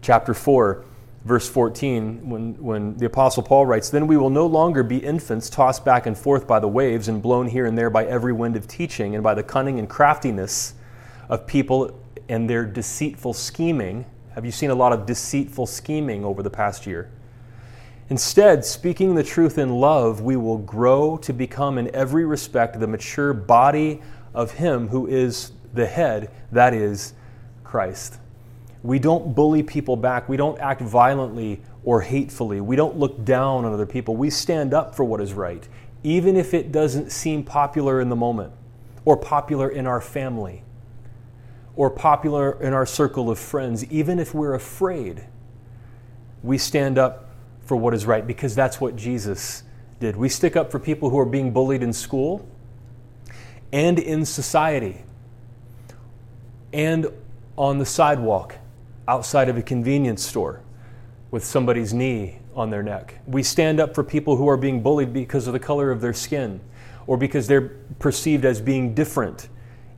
chapter 0.00 0.32
4 0.32 0.84
verse 1.24 1.48
14, 1.48 2.28
when, 2.28 2.54
when 2.54 2.96
the 2.96 3.06
Apostle 3.06 3.42
Paul 3.42 3.66
writes, 3.66 3.90
Then 3.90 4.06
we 4.06 4.16
will 4.16 4.30
no 4.30 4.46
longer 4.46 4.82
be 4.82 4.98
infants 4.98 5.50
tossed 5.50 5.84
back 5.84 6.06
and 6.06 6.16
forth 6.16 6.46
by 6.46 6.58
the 6.58 6.68
waves 6.68 7.08
and 7.08 7.22
blown 7.22 7.46
here 7.46 7.66
and 7.66 7.76
there 7.76 7.90
by 7.90 8.06
every 8.06 8.32
wind 8.32 8.56
of 8.56 8.66
teaching 8.66 9.14
and 9.14 9.22
by 9.22 9.34
the 9.34 9.42
cunning 9.42 9.78
and 9.78 9.88
craftiness 9.88 10.74
of 11.28 11.46
people 11.46 11.98
and 12.28 12.48
their 12.48 12.64
deceitful 12.64 13.34
scheming. 13.34 14.06
Have 14.34 14.44
you 14.44 14.52
seen 14.52 14.70
a 14.70 14.74
lot 14.74 14.92
of 14.92 15.04
deceitful 15.04 15.66
scheming 15.66 16.24
over 16.24 16.42
the 16.42 16.50
past 16.50 16.86
year? 16.86 17.10
Instead, 18.08 18.64
speaking 18.64 19.14
the 19.14 19.22
truth 19.22 19.58
in 19.58 19.70
love, 19.70 20.20
we 20.20 20.36
will 20.36 20.58
grow 20.58 21.16
to 21.18 21.32
become 21.32 21.78
in 21.78 21.94
every 21.94 22.24
respect 22.24 22.80
the 22.80 22.86
mature 22.86 23.32
body 23.32 24.00
of 24.34 24.52
Him 24.52 24.88
who 24.88 25.06
is 25.06 25.52
the 25.74 25.86
head, 25.86 26.30
that 26.50 26.74
is, 26.74 27.14
Christ. 27.62 28.18
We 28.82 28.98
don't 28.98 29.34
bully 29.34 29.62
people 29.62 29.96
back. 29.96 30.28
We 30.28 30.36
don't 30.36 30.58
act 30.58 30.80
violently 30.80 31.60
or 31.84 32.00
hatefully. 32.00 32.60
We 32.60 32.76
don't 32.76 32.96
look 32.96 33.24
down 33.24 33.64
on 33.64 33.72
other 33.72 33.86
people. 33.86 34.16
We 34.16 34.30
stand 34.30 34.72
up 34.72 34.94
for 34.94 35.04
what 35.04 35.20
is 35.20 35.32
right, 35.32 35.66
even 36.02 36.36
if 36.36 36.54
it 36.54 36.72
doesn't 36.72 37.12
seem 37.12 37.42
popular 37.42 38.00
in 38.00 38.08
the 38.08 38.16
moment, 38.16 38.52
or 39.04 39.16
popular 39.16 39.68
in 39.68 39.86
our 39.86 40.00
family, 40.00 40.64
or 41.76 41.90
popular 41.90 42.60
in 42.62 42.72
our 42.72 42.86
circle 42.86 43.30
of 43.30 43.38
friends, 43.38 43.84
even 43.86 44.18
if 44.18 44.34
we're 44.34 44.54
afraid. 44.54 45.26
We 46.42 46.56
stand 46.56 46.96
up 46.96 47.28
for 47.60 47.76
what 47.76 47.92
is 47.92 48.06
right 48.06 48.26
because 48.26 48.54
that's 48.54 48.80
what 48.80 48.96
Jesus 48.96 49.62
did. 50.00 50.16
We 50.16 50.30
stick 50.30 50.56
up 50.56 50.70
for 50.70 50.78
people 50.78 51.10
who 51.10 51.18
are 51.18 51.26
being 51.26 51.52
bullied 51.52 51.82
in 51.82 51.92
school 51.92 52.48
and 53.72 53.98
in 53.98 54.24
society 54.24 55.04
and 56.72 57.06
on 57.56 57.78
the 57.78 57.86
sidewalk 57.86 58.56
outside 59.10 59.48
of 59.48 59.56
a 59.56 59.62
convenience 59.62 60.24
store 60.24 60.62
with 61.32 61.44
somebody's 61.44 61.92
knee 61.92 62.38
on 62.54 62.70
their 62.70 62.82
neck. 62.82 63.18
We 63.26 63.42
stand 63.42 63.80
up 63.80 63.92
for 63.92 64.04
people 64.04 64.36
who 64.36 64.48
are 64.48 64.56
being 64.56 64.84
bullied 64.84 65.12
because 65.12 65.48
of 65.48 65.52
the 65.52 65.58
color 65.58 65.90
of 65.90 66.00
their 66.00 66.12
skin 66.12 66.60
or 67.08 67.16
because 67.16 67.48
they're 67.48 67.72
perceived 67.98 68.44
as 68.44 68.60
being 68.60 68.94
different 68.94 69.48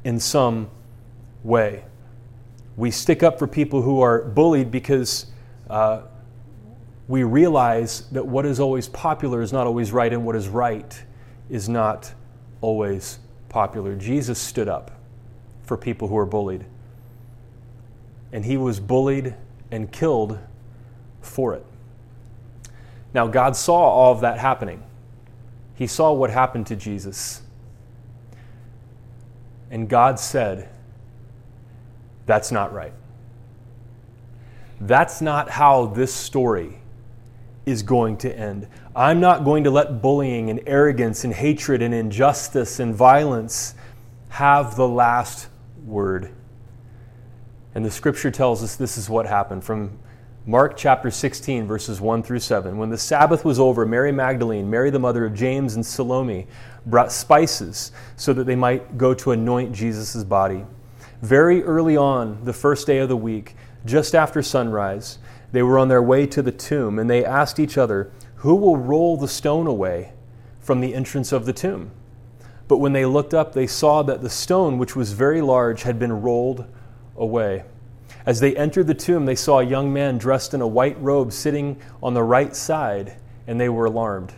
in 0.04 0.19
some 0.19 0.71
way. 1.45 1.85
We 2.78 2.90
stick 2.90 3.23
up 3.23 3.38
for 3.38 3.47
people 3.47 3.83
who 3.83 4.00
are 4.00 4.23
bullied 4.23 4.71
because 4.71 5.26
uh, 5.69 6.04
we 7.07 7.23
realize 7.23 8.09
that 8.12 8.26
what 8.26 8.47
is 8.47 8.61
always 8.61 8.88
popular 8.88 9.42
is 9.42 9.52
not 9.52 9.66
always 9.66 9.92
right, 9.92 10.11
and 10.11 10.25
what 10.25 10.37
is 10.37 10.49
right 10.49 11.02
is 11.50 11.69
not 11.69 12.14
always 12.62 13.19
popular. 13.50 13.95
Jesus 13.95 14.38
stood 14.38 14.69
up 14.69 14.90
for 15.64 15.76
people 15.76 16.09
who 16.09 16.16
are 16.16 16.25
bullied 16.25 16.64
and 18.32 18.44
he 18.44 18.56
was 18.56 18.80
bullied 18.80 19.34
and 19.70 19.92
killed 19.92 20.38
for 21.20 21.54
it. 21.54 21.64
Now, 23.14 23.26
God 23.26 23.56
saw 23.56 23.76
all 23.76 24.12
of 24.12 24.22
that 24.22 24.38
happening. 24.38 24.82
He 25.74 25.86
saw 25.86 26.12
what 26.12 26.30
happened 26.30 26.66
to 26.68 26.76
Jesus. 26.76 27.42
And 29.70 29.88
God 29.88 30.18
said, 30.18 30.68
That's 32.26 32.50
not 32.50 32.72
right. 32.72 32.92
That's 34.80 35.20
not 35.20 35.50
how 35.50 35.86
this 35.86 36.12
story 36.12 36.78
is 37.64 37.82
going 37.82 38.16
to 38.18 38.36
end. 38.36 38.66
I'm 38.96 39.20
not 39.20 39.44
going 39.44 39.64
to 39.64 39.70
let 39.70 40.02
bullying 40.02 40.50
and 40.50 40.60
arrogance 40.66 41.24
and 41.24 41.32
hatred 41.32 41.82
and 41.82 41.94
injustice 41.94 42.80
and 42.80 42.94
violence 42.94 43.74
have 44.30 44.76
the 44.76 44.88
last 44.88 45.48
word. 45.84 46.32
And 47.75 47.85
the 47.85 47.91
scripture 47.91 48.31
tells 48.31 48.62
us 48.62 48.76
this 48.76 48.99
is 48.99 49.09
what 49.09 49.26
happened 49.26 49.64
from 49.64 49.99
Mark 50.45 50.76
chapter 50.76 51.11
16, 51.11 51.67
verses 51.67 52.00
1 52.00 52.23
through 52.23 52.41
7. 52.41 52.76
When 52.76 52.91
the 52.91 52.99
Sabbath 52.99 53.45
was 53.45 53.61
over, 53.61 53.87
Mary 53.87 54.11
Magdalene, 54.11 54.69
Mary 54.69 54.91
the 54.91 54.99
mother 54.99 55.25
of 55.25 55.35
James, 55.35 55.76
and 55.76 55.87
Salome 55.87 56.49
brought 56.85 57.12
spices 57.12 57.93
so 58.17 58.33
that 58.33 58.45
they 58.45 58.57
might 58.57 58.99
go 58.99 59.14
to 59.14 59.31
anoint 59.31 59.73
Jesus' 59.73 60.25
body. 60.25 60.64
Very 61.23 61.62
early 61.62 61.97
on, 61.97 62.45
the 62.45 62.52
first 62.52 62.87
day 62.88 62.99
of 62.99 63.09
the 63.09 63.17
week, 63.17 63.55
just 63.87 64.14
after 64.14 64.43
sunrise, 64.43 65.19
they 65.52 65.62
were 65.62 65.79
on 65.79 65.88
their 65.88 66.02
way 66.02 66.26
to 66.26 66.43
the 66.43 66.50
tomb, 66.50 66.99
and 66.99 67.09
they 67.09 67.25
asked 67.25 67.61
each 67.61 67.79
other, 67.79 68.11
Who 68.37 68.57
will 68.57 68.76
roll 68.76 69.17
the 69.17 69.29
stone 69.29 69.69
away 69.69 70.12
from 70.59 70.81
the 70.81 70.95
entrance 70.95 71.31
of 71.31 71.47
the 71.47 71.52
tomb? 71.52 71.93
But 72.67 72.79
when 72.79 72.93
they 72.93 73.07
looked 73.07 73.33
up, 73.33 73.52
they 73.52 73.67
saw 73.69 74.02
that 74.02 74.23
the 74.23 74.31
stone, 74.31 74.79
which 74.79 74.97
was 74.97 75.12
very 75.12 75.41
large, 75.41 75.83
had 75.83 75.99
been 75.99 76.21
rolled 76.21 76.67
away. 77.16 77.64
As 78.25 78.40
they 78.40 78.57
entered 78.57 78.87
the 78.87 78.95
tomb, 78.95 79.26
they 79.26 79.35
saw 79.35 79.59
a 79.59 79.64
young 79.64 79.92
man 79.92 80.19
dressed 80.19 80.54
in 80.54 80.61
a 80.61 80.66
white 80.66 81.00
robe 81.00 81.33
sitting 81.33 81.81
on 82.02 82.14
the 82.14 82.23
right 82.23 82.54
side, 82.54 83.16
and 83.47 83.61
they 83.61 83.69
were 83.69 83.87
alarmed. 83.87 84.33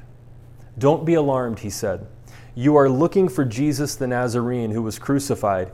Don't 0.78 1.04
be 1.04 1.14
alarmed, 1.14 1.61
he 1.61 1.71
said. 1.71 2.07
You 2.54 2.76
are 2.76 2.88
looking 2.88 3.28
for 3.28 3.45
Jesus 3.45 3.95
the 3.95 4.07
Nazarene 4.07 4.71
who 4.71 4.83
was 4.83 4.99
crucified. 4.99 5.71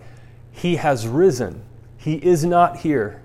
He 0.50 0.76
has 0.76 1.06
risen. 1.06 1.62
He 1.96 2.14
is 2.16 2.44
not 2.44 2.78
here. 2.78 3.22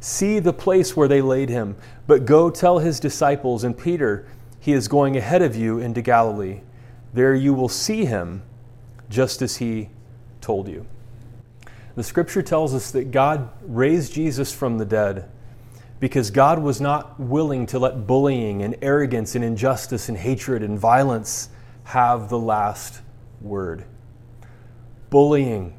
See 0.00 0.38
the 0.38 0.52
place 0.52 0.96
where 0.96 1.08
they 1.08 1.20
laid 1.20 1.48
him, 1.48 1.76
but 2.06 2.24
go 2.24 2.50
tell 2.50 2.78
his 2.78 2.98
disciples 3.00 3.64
and 3.64 3.76
Peter, 3.76 4.26
he 4.58 4.72
is 4.72 4.88
going 4.88 5.16
ahead 5.16 5.42
of 5.42 5.56
you 5.56 5.78
into 5.78 6.02
Galilee. 6.02 6.60
There 7.12 7.34
you 7.34 7.52
will 7.52 7.68
see 7.68 8.04
him, 8.04 8.42
just 9.10 9.42
as 9.42 9.56
he 9.56 9.90
told 10.40 10.68
you. 10.68 10.86
The 11.94 12.02
scripture 12.02 12.42
tells 12.42 12.74
us 12.74 12.90
that 12.92 13.10
God 13.10 13.50
raised 13.62 14.14
Jesus 14.14 14.52
from 14.52 14.78
the 14.78 14.84
dead 14.84 15.30
because 16.00 16.30
God 16.30 16.58
was 16.58 16.80
not 16.80 17.20
willing 17.20 17.66
to 17.66 17.78
let 17.78 18.06
bullying 18.06 18.62
and 18.62 18.76
arrogance 18.82 19.34
and 19.34 19.44
injustice 19.44 20.08
and 20.08 20.16
hatred 20.16 20.62
and 20.62 20.78
violence 20.78 21.50
have 21.84 22.28
the 22.28 22.38
last 22.38 23.02
word. 23.40 23.84
Bullying, 25.10 25.78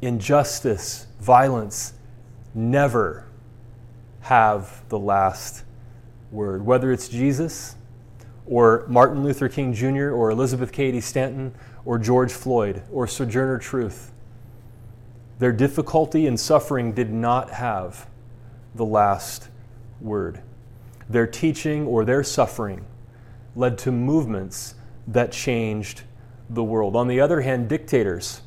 injustice, 0.00 1.06
violence 1.20 1.92
never 2.54 3.28
have 4.20 4.82
the 4.88 4.98
last 4.98 5.64
word. 6.30 6.64
Whether 6.64 6.90
it's 6.90 7.08
Jesus 7.08 7.76
or 8.46 8.86
Martin 8.88 9.22
Luther 9.22 9.50
King 9.50 9.74
Jr. 9.74 10.10
or 10.10 10.30
Elizabeth 10.30 10.72
Cady 10.72 11.02
Stanton 11.02 11.54
or 11.84 11.98
George 11.98 12.32
Floyd 12.32 12.82
or 12.90 13.06
Sojourner 13.06 13.58
Truth 13.58 14.12
their 15.38 15.52
difficulty 15.52 16.26
and 16.26 16.38
suffering 16.38 16.92
did 16.92 17.12
not 17.12 17.50
have 17.50 18.08
the 18.74 18.84
last 18.84 19.48
word. 20.00 20.40
Their 21.08 21.26
teaching 21.26 21.86
or 21.86 22.04
their 22.04 22.22
suffering 22.22 22.84
led 23.56 23.78
to 23.78 23.92
movements 23.92 24.74
that 25.06 25.32
changed 25.32 26.02
the 26.50 26.64
world. 26.64 26.96
On 26.96 27.08
the 27.08 27.20
other 27.20 27.40
hand, 27.40 27.68
dictators 27.68 28.42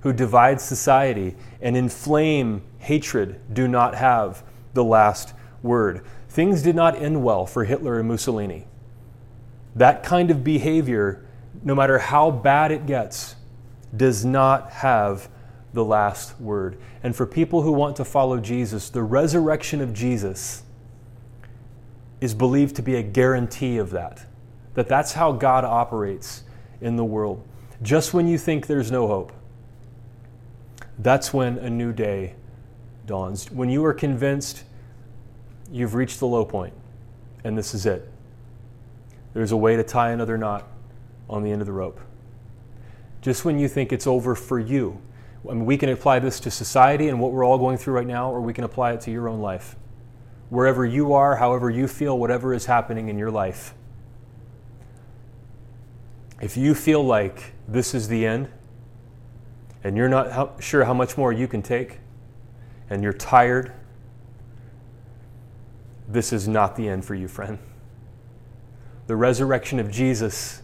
who 0.00 0.12
divide 0.12 0.60
society 0.60 1.36
and 1.60 1.76
inflame 1.76 2.62
hatred 2.78 3.40
do 3.52 3.68
not 3.68 3.94
have 3.94 4.42
the 4.74 4.84
last 4.84 5.34
word. 5.62 6.04
Things 6.28 6.62
did 6.62 6.74
not 6.74 7.00
end 7.00 7.22
well 7.22 7.46
for 7.46 7.64
Hitler 7.64 8.00
and 8.00 8.08
Mussolini. 8.08 8.66
That 9.74 10.02
kind 10.02 10.30
of 10.30 10.42
behavior, 10.42 11.24
no 11.62 11.74
matter 11.74 11.98
how 11.98 12.30
bad 12.30 12.72
it 12.72 12.86
gets, 12.86 13.36
does 13.96 14.24
not 14.24 14.70
have 14.72 15.28
the 15.72 15.84
last 15.84 16.38
word. 16.40 16.78
And 17.02 17.14
for 17.16 17.26
people 17.26 17.62
who 17.62 17.72
want 17.72 17.96
to 17.96 18.04
follow 18.04 18.38
Jesus, 18.38 18.90
the 18.90 19.02
resurrection 19.02 19.80
of 19.80 19.92
Jesus 19.92 20.62
is 22.20 22.34
believed 22.34 22.76
to 22.76 22.82
be 22.82 22.94
a 22.96 23.02
guarantee 23.02 23.78
of 23.78 23.90
that. 23.90 24.26
That 24.74 24.88
that's 24.88 25.12
how 25.12 25.32
God 25.32 25.64
operates 25.64 26.44
in 26.80 26.96
the 26.96 27.04
world. 27.04 27.46
Just 27.82 28.14
when 28.14 28.28
you 28.28 28.38
think 28.38 28.66
there's 28.66 28.90
no 28.90 29.06
hope, 29.06 29.32
that's 30.98 31.34
when 31.34 31.58
a 31.58 31.68
new 31.68 31.92
day 31.92 32.34
dawns. 33.06 33.50
When 33.50 33.68
you 33.68 33.84
are 33.84 33.94
convinced 33.94 34.64
you've 35.70 35.94
reached 35.94 36.20
the 36.20 36.26
low 36.26 36.44
point 36.44 36.74
and 37.44 37.58
this 37.58 37.74
is 37.74 37.86
it, 37.86 38.08
there's 39.34 39.52
a 39.52 39.56
way 39.56 39.76
to 39.76 39.82
tie 39.82 40.10
another 40.10 40.38
knot 40.38 40.68
on 41.28 41.42
the 41.42 41.50
end 41.50 41.60
of 41.60 41.66
the 41.66 41.72
rope. 41.72 41.98
Just 43.20 43.44
when 43.44 43.58
you 43.58 43.68
think 43.68 43.92
it's 43.92 44.06
over 44.06 44.34
for 44.34 44.58
you, 44.58 45.00
I 45.48 45.54
mean, 45.54 45.66
we 45.66 45.76
can 45.76 45.88
apply 45.88 46.20
this 46.20 46.38
to 46.40 46.50
society 46.50 47.08
and 47.08 47.18
what 47.20 47.32
we're 47.32 47.44
all 47.44 47.58
going 47.58 47.76
through 47.76 47.94
right 47.94 48.06
now, 48.06 48.30
or 48.30 48.40
we 48.40 48.52
can 48.52 48.64
apply 48.64 48.92
it 48.92 49.00
to 49.02 49.10
your 49.10 49.28
own 49.28 49.40
life. 49.40 49.76
Wherever 50.50 50.86
you 50.86 51.12
are, 51.14 51.36
however 51.36 51.70
you 51.70 51.88
feel, 51.88 52.18
whatever 52.18 52.54
is 52.54 52.66
happening 52.66 53.08
in 53.08 53.18
your 53.18 53.30
life. 53.30 53.74
If 56.40 56.56
you 56.56 56.74
feel 56.74 57.04
like 57.04 57.54
this 57.66 57.94
is 57.94 58.08
the 58.08 58.26
end, 58.26 58.48
and 59.84 59.96
you're 59.96 60.08
not 60.08 60.62
sure 60.62 60.84
how 60.84 60.94
much 60.94 61.16
more 61.16 61.32
you 61.32 61.48
can 61.48 61.62
take, 61.62 61.98
and 62.90 63.02
you're 63.02 63.12
tired, 63.12 63.72
this 66.08 66.32
is 66.32 66.46
not 66.46 66.76
the 66.76 66.88
end 66.88 67.04
for 67.04 67.14
you, 67.14 67.26
friend. 67.26 67.58
The 69.06 69.16
resurrection 69.16 69.80
of 69.80 69.90
Jesus 69.90 70.62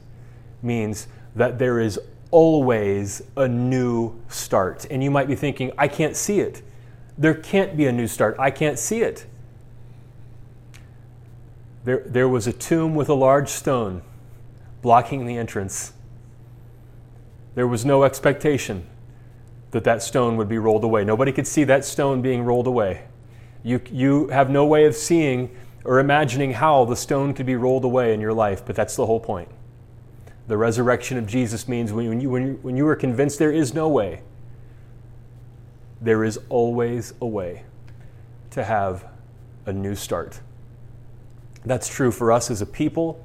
means 0.62 1.08
that 1.34 1.58
there 1.58 1.80
is 1.80 1.98
always 2.30 3.22
a 3.36 3.48
new 3.48 4.20
start. 4.28 4.86
And 4.90 5.02
you 5.02 5.10
might 5.10 5.28
be 5.28 5.34
thinking, 5.34 5.72
I 5.78 5.88
can't 5.88 6.16
see 6.16 6.40
it. 6.40 6.62
There 7.16 7.34
can't 7.34 7.76
be 7.76 7.86
a 7.86 7.92
new 7.92 8.06
start. 8.06 8.36
I 8.38 8.50
can't 8.50 8.78
see 8.78 9.00
it. 9.00 9.26
There, 11.84 12.02
there 12.06 12.28
was 12.28 12.46
a 12.46 12.52
tomb 12.52 12.94
with 12.94 13.08
a 13.08 13.14
large 13.14 13.48
stone 13.48 14.02
blocking 14.82 15.26
the 15.26 15.36
entrance. 15.36 15.92
There 17.54 17.66
was 17.66 17.84
no 17.84 18.04
expectation 18.04 18.86
that 19.70 19.84
that 19.84 20.02
stone 20.02 20.36
would 20.36 20.48
be 20.48 20.58
rolled 20.58 20.84
away. 20.84 21.04
Nobody 21.04 21.32
could 21.32 21.46
see 21.46 21.64
that 21.64 21.84
stone 21.84 22.22
being 22.22 22.42
rolled 22.42 22.66
away. 22.66 23.04
You, 23.62 23.80
you 23.90 24.28
have 24.28 24.50
no 24.50 24.64
way 24.64 24.84
of 24.84 24.94
seeing 24.94 25.54
or 25.84 25.98
imagining 25.98 26.52
how 26.52 26.84
the 26.84 26.96
stone 26.96 27.34
could 27.34 27.46
be 27.46 27.56
rolled 27.56 27.84
away 27.84 28.14
in 28.14 28.20
your 28.20 28.32
life, 28.32 28.64
but 28.64 28.76
that's 28.76 28.96
the 28.96 29.06
whole 29.06 29.20
point. 29.20 29.48
The 30.48 30.56
resurrection 30.56 31.18
of 31.18 31.26
Jesus 31.26 31.68
means 31.68 31.92
when 31.92 32.20
you, 32.20 32.30
when 32.30 32.46
you, 32.46 32.58
when 32.62 32.76
you 32.76 32.88
are 32.88 32.96
convinced 32.96 33.38
there 33.38 33.52
is 33.52 33.74
no 33.74 33.86
way, 33.86 34.22
there 36.00 36.24
is 36.24 36.40
always 36.48 37.12
a 37.20 37.26
way 37.26 37.64
to 38.50 38.64
have 38.64 39.04
a 39.66 39.72
new 39.74 39.94
start. 39.94 40.40
That's 41.66 41.86
true 41.86 42.10
for 42.10 42.32
us 42.32 42.50
as 42.50 42.62
a 42.62 42.66
people, 42.66 43.22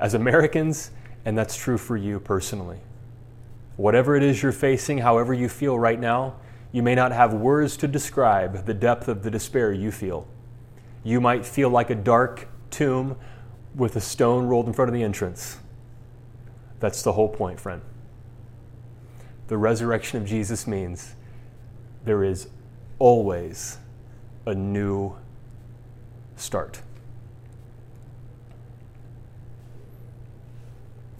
as 0.00 0.14
Americans, 0.14 0.90
and 1.24 1.38
that's 1.38 1.56
true 1.56 1.78
for 1.78 1.96
you 1.96 2.18
personally. 2.18 2.80
Whatever 3.76 4.16
it 4.16 4.24
is 4.24 4.42
you're 4.42 4.50
facing, 4.50 4.98
however 4.98 5.32
you 5.32 5.48
feel 5.48 5.78
right 5.78 6.00
now, 6.00 6.34
you 6.72 6.82
may 6.82 6.96
not 6.96 7.12
have 7.12 7.34
words 7.34 7.76
to 7.76 7.86
describe 7.86 8.66
the 8.66 8.74
depth 8.74 9.06
of 9.06 9.22
the 9.22 9.30
despair 9.30 9.72
you 9.72 9.92
feel. 9.92 10.26
You 11.04 11.20
might 11.20 11.46
feel 11.46 11.70
like 11.70 11.90
a 11.90 11.94
dark 11.94 12.48
tomb 12.70 13.16
with 13.76 13.94
a 13.94 14.00
stone 14.00 14.46
rolled 14.46 14.66
in 14.66 14.72
front 14.72 14.88
of 14.88 14.94
the 14.94 15.04
entrance. 15.04 15.58
That's 16.80 17.02
the 17.02 17.12
whole 17.12 17.28
point, 17.28 17.60
friend. 17.60 17.82
The 19.48 19.56
resurrection 19.56 20.22
of 20.22 20.28
Jesus 20.28 20.66
means 20.66 21.14
there 22.04 22.22
is 22.22 22.48
always 22.98 23.78
a 24.46 24.54
new 24.54 25.16
start. 26.36 26.82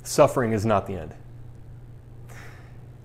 Suffering 0.02 0.52
is 0.52 0.64
not 0.64 0.86
the 0.86 0.94
end. 0.94 1.14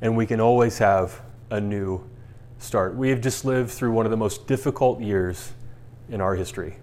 And 0.01 0.15
we 0.15 0.25
can 0.25 0.39
always 0.39 0.77
have 0.77 1.21
a 1.49 1.59
new 1.59 2.09
start. 2.57 2.95
We 2.95 3.09
have 3.09 3.21
just 3.21 3.45
lived 3.45 3.71
through 3.71 3.91
one 3.91 4.05
of 4.05 4.11
the 4.11 4.17
most 4.17 4.47
difficult 4.47 5.01
years 5.01 5.53
in 6.09 6.21
our 6.21 6.35
history. 6.35 6.77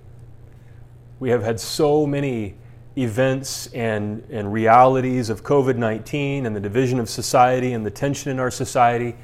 We 1.18 1.30
have 1.30 1.42
had 1.42 1.60
so 1.60 2.06
many 2.06 2.56
events 3.02 3.68
and, 3.68 4.24
and 4.30 4.52
realities 4.52 5.30
of 5.30 5.42
COVID 5.42 5.76
19 5.76 6.46
and 6.46 6.54
the 6.54 6.60
division 6.60 6.98
of 6.98 7.08
society 7.08 7.72
and 7.72 7.84
the 7.84 7.90
tension 7.90 8.30
in 8.30 8.38
our 8.38 8.50
society 8.50 9.16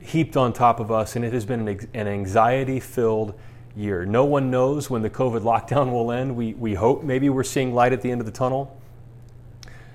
heaped 0.00 0.36
on 0.36 0.52
top 0.52 0.80
of 0.80 0.90
us, 0.90 1.16
and 1.16 1.24
it 1.24 1.32
has 1.32 1.44
been 1.44 1.66
an, 1.66 1.88
an 1.94 2.06
anxiety 2.06 2.78
filled 2.78 3.34
year. 3.74 4.04
No 4.04 4.24
one 4.24 4.50
knows 4.50 4.90
when 4.90 5.02
the 5.02 5.10
COVID 5.10 5.40
lockdown 5.40 5.90
will 5.90 6.12
end. 6.12 6.36
We, 6.36 6.54
we 6.54 6.74
hope 6.74 7.02
maybe 7.02 7.28
we're 7.30 7.42
seeing 7.42 7.74
light 7.74 7.92
at 7.92 8.02
the 8.02 8.10
end 8.10 8.20
of 8.20 8.26
the 8.26 8.32
tunnel, 8.32 8.78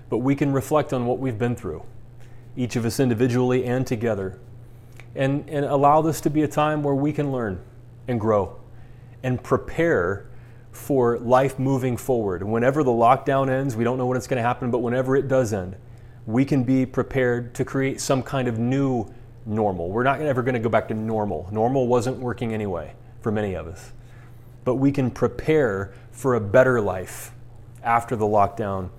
but 0.09 0.17
we 0.17 0.35
can 0.35 0.51
reflect 0.51 0.93
on 0.93 1.05
what 1.05 1.19
we've 1.19 1.37
been 1.37 1.55
through, 1.55 1.83
each 2.57 2.75
of 2.75 2.85
us 2.85 2.99
individually 2.99 3.65
and 3.65 3.85
together, 3.85 4.39
and, 5.15 5.47
and 5.49 5.65
allow 5.65 6.01
this 6.01 6.21
to 6.21 6.29
be 6.29 6.41
a 6.41 6.47
time 6.47 6.81
where 6.83 6.95
we 6.95 7.13
can 7.13 7.31
learn 7.31 7.61
and 8.07 8.19
grow 8.19 8.59
and 9.23 9.41
prepare 9.43 10.28
for 10.79 11.19
life 11.19 11.59
moving 11.59 11.97
forward. 11.97 12.41
Whenever 12.41 12.83
the 12.83 12.91
lockdown 12.91 13.49
ends, 13.49 13.75
we 13.75 13.83
don't 13.83 13.97
know 13.97 14.07
when 14.07 14.17
it's 14.17 14.27
going 14.27 14.41
to 14.41 14.47
happen, 14.47 14.71
but 14.71 14.79
whenever 14.79 15.15
it 15.15 15.27
does 15.27 15.53
end, 15.53 15.75
we 16.25 16.45
can 16.45 16.63
be 16.63 16.85
prepared 16.85 17.53
to 17.55 17.65
create 17.65 17.99
some 17.99 18.23
kind 18.23 18.47
of 18.47 18.57
new 18.57 19.05
normal. 19.45 19.89
We're 19.89 20.03
not 20.03 20.21
ever 20.21 20.41
going 20.41 20.53
to 20.53 20.59
go 20.59 20.69
back 20.69 20.87
to 20.87 20.93
normal. 20.93 21.49
Normal 21.51 21.87
wasn't 21.87 22.17
working 22.17 22.53
anyway 22.53 22.93
for 23.21 23.31
many 23.31 23.55
of 23.55 23.67
us. 23.67 23.91
But 24.63 24.75
we 24.75 24.91
can 24.91 25.11
prepare 25.11 25.93
for 26.11 26.35
a 26.35 26.41
better 26.41 26.79
life 26.79 27.31
after 27.83 28.15
the 28.15 28.25
lockdown 28.25 28.89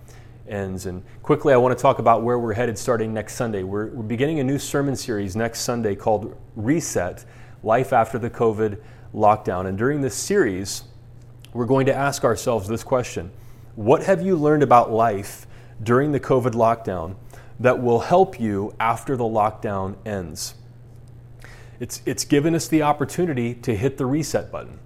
ends. 0.48 0.86
And 0.86 1.02
quickly, 1.22 1.54
I 1.54 1.56
want 1.56 1.76
to 1.76 1.80
talk 1.80 1.98
about 1.98 2.22
where 2.22 2.38
we're 2.38 2.54
headed 2.54 2.76
starting 2.76 3.14
next 3.14 3.34
Sunday. 3.34 3.62
We're, 3.62 3.88
we're 3.88 4.02
beginning 4.02 4.40
a 4.40 4.44
new 4.44 4.58
sermon 4.58 4.96
series 4.96 5.36
next 5.36 5.60
Sunday 5.60 5.94
called 5.94 6.36
Reset 6.56 7.24
Life 7.62 7.92
After 7.92 8.18
the 8.18 8.30
COVID 8.30 8.80
Lockdown. 9.14 9.66
And 9.66 9.78
during 9.78 10.00
this 10.00 10.14
series, 10.14 10.84
we're 11.52 11.66
going 11.66 11.86
to 11.86 11.94
ask 11.94 12.24
ourselves 12.24 12.68
this 12.68 12.82
question 12.82 13.30
What 13.74 14.04
have 14.04 14.22
you 14.22 14.36
learned 14.36 14.62
about 14.62 14.92
life 14.92 15.46
during 15.82 16.12
the 16.12 16.20
COVID 16.20 16.52
lockdown 16.52 17.16
that 17.58 17.82
will 17.82 18.00
help 18.00 18.40
you 18.40 18.74
after 18.78 19.16
the 19.16 19.24
lockdown 19.24 19.96
ends? 20.06 20.54
It's, 21.78 22.02
it's 22.04 22.24
given 22.24 22.54
us 22.54 22.68
the 22.68 22.82
opportunity 22.82 23.54
to 23.54 23.74
hit 23.74 23.96
the 23.96 24.04
reset 24.04 24.52
button, 24.52 24.78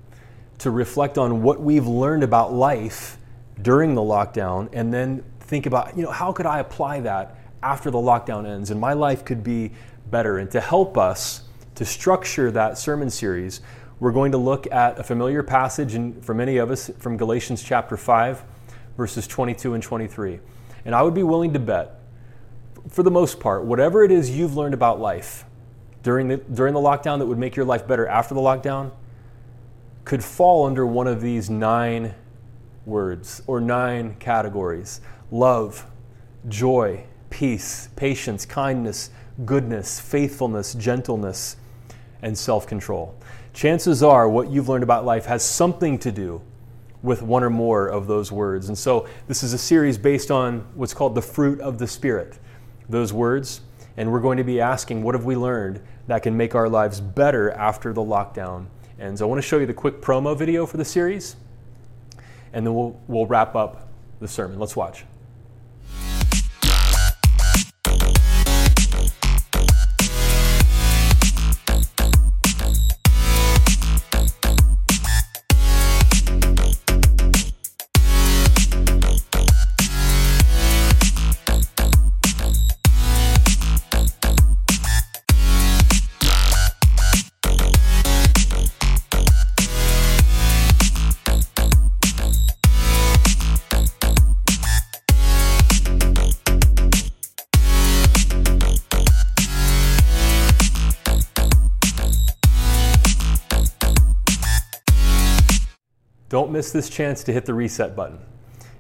to 0.58 0.70
reflect 0.70 1.18
on 1.18 1.42
what 1.42 1.60
we've 1.60 1.86
learned 1.86 2.22
about 2.22 2.52
life 2.52 3.18
during 3.60 3.94
the 3.94 4.00
lockdown, 4.00 4.68
and 4.72 4.94
then 4.94 5.24
think 5.40 5.66
about, 5.66 5.96
you 5.96 6.04
know, 6.04 6.10
how 6.10 6.32
could 6.32 6.46
I 6.46 6.60
apply 6.60 7.00
that 7.00 7.36
after 7.62 7.90
the 7.90 7.98
lockdown 7.98 8.46
ends 8.46 8.70
and 8.70 8.80
my 8.80 8.92
life 8.92 9.24
could 9.24 9.42
be 9.42 9.72
better? 10.10 10.38
And 10.38 10.50
to 10.52 10.60
help 10.60 10.96
us 10.96 11.42
to 11.74 11.84
structure 11.84 12.52
that 12.52 12.78
sermon 12.78 13.10
series, 13.10 13.60
we're 14.00 14.12
going 14.12 14.32
to 14.32 14.38
look 14.38 14.70
at 14.72 14.98
a 14.98 15.04
familiar 15.04 15.42
passage 15.42 15.94
in, 15.94 16.20
for 16.20 16.34
many 16.34 16.56
of 16.56 16.70
us 16.70 16.90
from 16.98 17.16
Galatians 17.16 17.62
chapter 17.62 17.96
5, 17.96 18.42
verses 18.96 19.26
22 19.26 19.74
and 19.74 19.82
23. 19.82 20.40
And 20.84 20.94
I 20.94 21.02
would 21.02 21.14
be 21.14 21.22
willing 21.22 21.52
to 21.52 21.58
bet, 21.58 22.00
for 22.88 23.02
the 23.02 23.10
most 23.10 23.38
part, 23.40 23.64
whatever 23.64 24.02
it 24.04 24.10
is 24.10 24.30
you've 24.30 24.56
learned 24.56 24.74
about 24.74 25.00
life 25.00 25.44
during 26.02 26.28
the, 26.28 26.36
during 26.36 26.74
the 26.74 26.80
lockdown 26.80 27.18
that 27.18 27.26
would 27.26 27.38
make 27.38 27.56
your 27.56 27.64
life 27.64 27.86
better 27.86 28.06
after 28.06 28.34
the 28.34 28.40
lockdown 28.40 28.90
could 30.04 30.22
fall 30.22 30.66
under 30.66 30.84
one 30.84 31.06
of 31.06 31.22
these 31.22 31.48
nine 31.48 32.14
words 32.84 33.42
or 33.46 33.60
nine 33.60 34.16
categories 34.18 35.00
love, 35.30 35.86
joy, 36.48 37.02
peace, 37.30 37.88
patience, 37.96 38.44
kindness, 38.44 39.10
goodness, 39.46 39.98
faithfulness, 39.98 40.74
gentleness, 40.74 41.56
and 42.22 42.36
self 42.36 42.66
control 42.66 43.14
chances 43.54 44.02
are 44.02 44.28
what 44.28 44.50
you've 44.50 44.68
learned 44.68 44.82
about 44.82 45.04
life 45.04 45.24
has 45.26 45.42
something 45.42 45.98
to 46.00 46.12
do 46.12 46.42
with 47.02 47.22
one 47.22 47.42
or 47.44 47.50
more 47.50 47.88
of 47.88 48.06
those 48.06 48.32
words. 48.32 48.68
And 48.68 48.76
so 48.76 49.06
this 49.28 49.42
is 49.42 49.52
a 49.52 49.58
series 49.58 49.96
based 49.96 50.30
on 50.30 50.66
what's 50.74 50.92
called 50.92 51.14
the 51.14 51.22
fruit 51.22 51.60
of 51.60 51.78
the 51.78 51.86
Spirit, 51.86 52.38
those 52.88 53.12
words. 53.12 53.60
And 53.96 54.10
we're 54.10 54.20
going 54.20 54.38
to 54.38 54.44
be 54.44 54.60
asking, 54.60 55.02
what 55.02 55.14
have 55.14 55.24
we 55.24 55.36
learned 55.36 55.80
that 56.08 56.22
can 56.22 56.36
make 56.36 56.54
our 56.54 56.68
lives 56.68 57.00
better 57.00 57.52
after 57.52 57.92
the 57.92 58.00
lockdown? 58.00 58.66
And 58.98 59.18
so 59.18 59.26
I 59.26 59.28
want 59.28 59.40
to 59.40 59.46
show 59.46 59.58
you 59.58 59.66
the 59.66 59.74
quick 59.74 60.00
promo 60.00 60.36
video 60.36 60.66
for 60.66 60.76
the 60.76 60.84
series, 60.84 61.36
and 62.52 62.66
then 62.66 62.74
we'll, 62.74 63.00
we'll 63.06 63.26
wrap 63.26 63.54
up 63.54 63.88
the 64.20 64.28
sermon. 64.28 64.58
Let's 64.58 64.76
watch. 64.76 65.04
Miss 106.64 106.72
this 106.72 106.88
chance 106.88 107.22
to 107.22 107.30
hit 107.30 107.44
the 107.44 107.52
reset 107.52 107.94
button. 107.94 108.18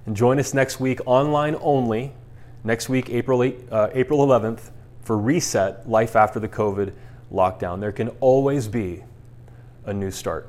And 0.06 0.16
join 0.16 0.38
us 0.38 0.54
next 0.54 0.80
week, 0.80 1.00
online 1.04 1.54
only, 1.60 2.14
next 2.62 2.88
week, 2.88 3.10
April, 3.10 3.42
8, 3.42 3.58
uh, 3.70 3.88
April 3.92 4.26
11th, 4.26 4.70
for 5.02 5.18
Reset 5.18 5.86
Life 5.86 6.16
After 6.16 6.40
the 6.40 6.48
COVID 6.48 6.94
Lockdown. 7.30 7.80
There 7.80 7.92
can 7.92 8.08
always 8.20 8.68
be 8.68 9.04
a 9.84 9.92
new 9.92 10.10
start. 10.10 10.48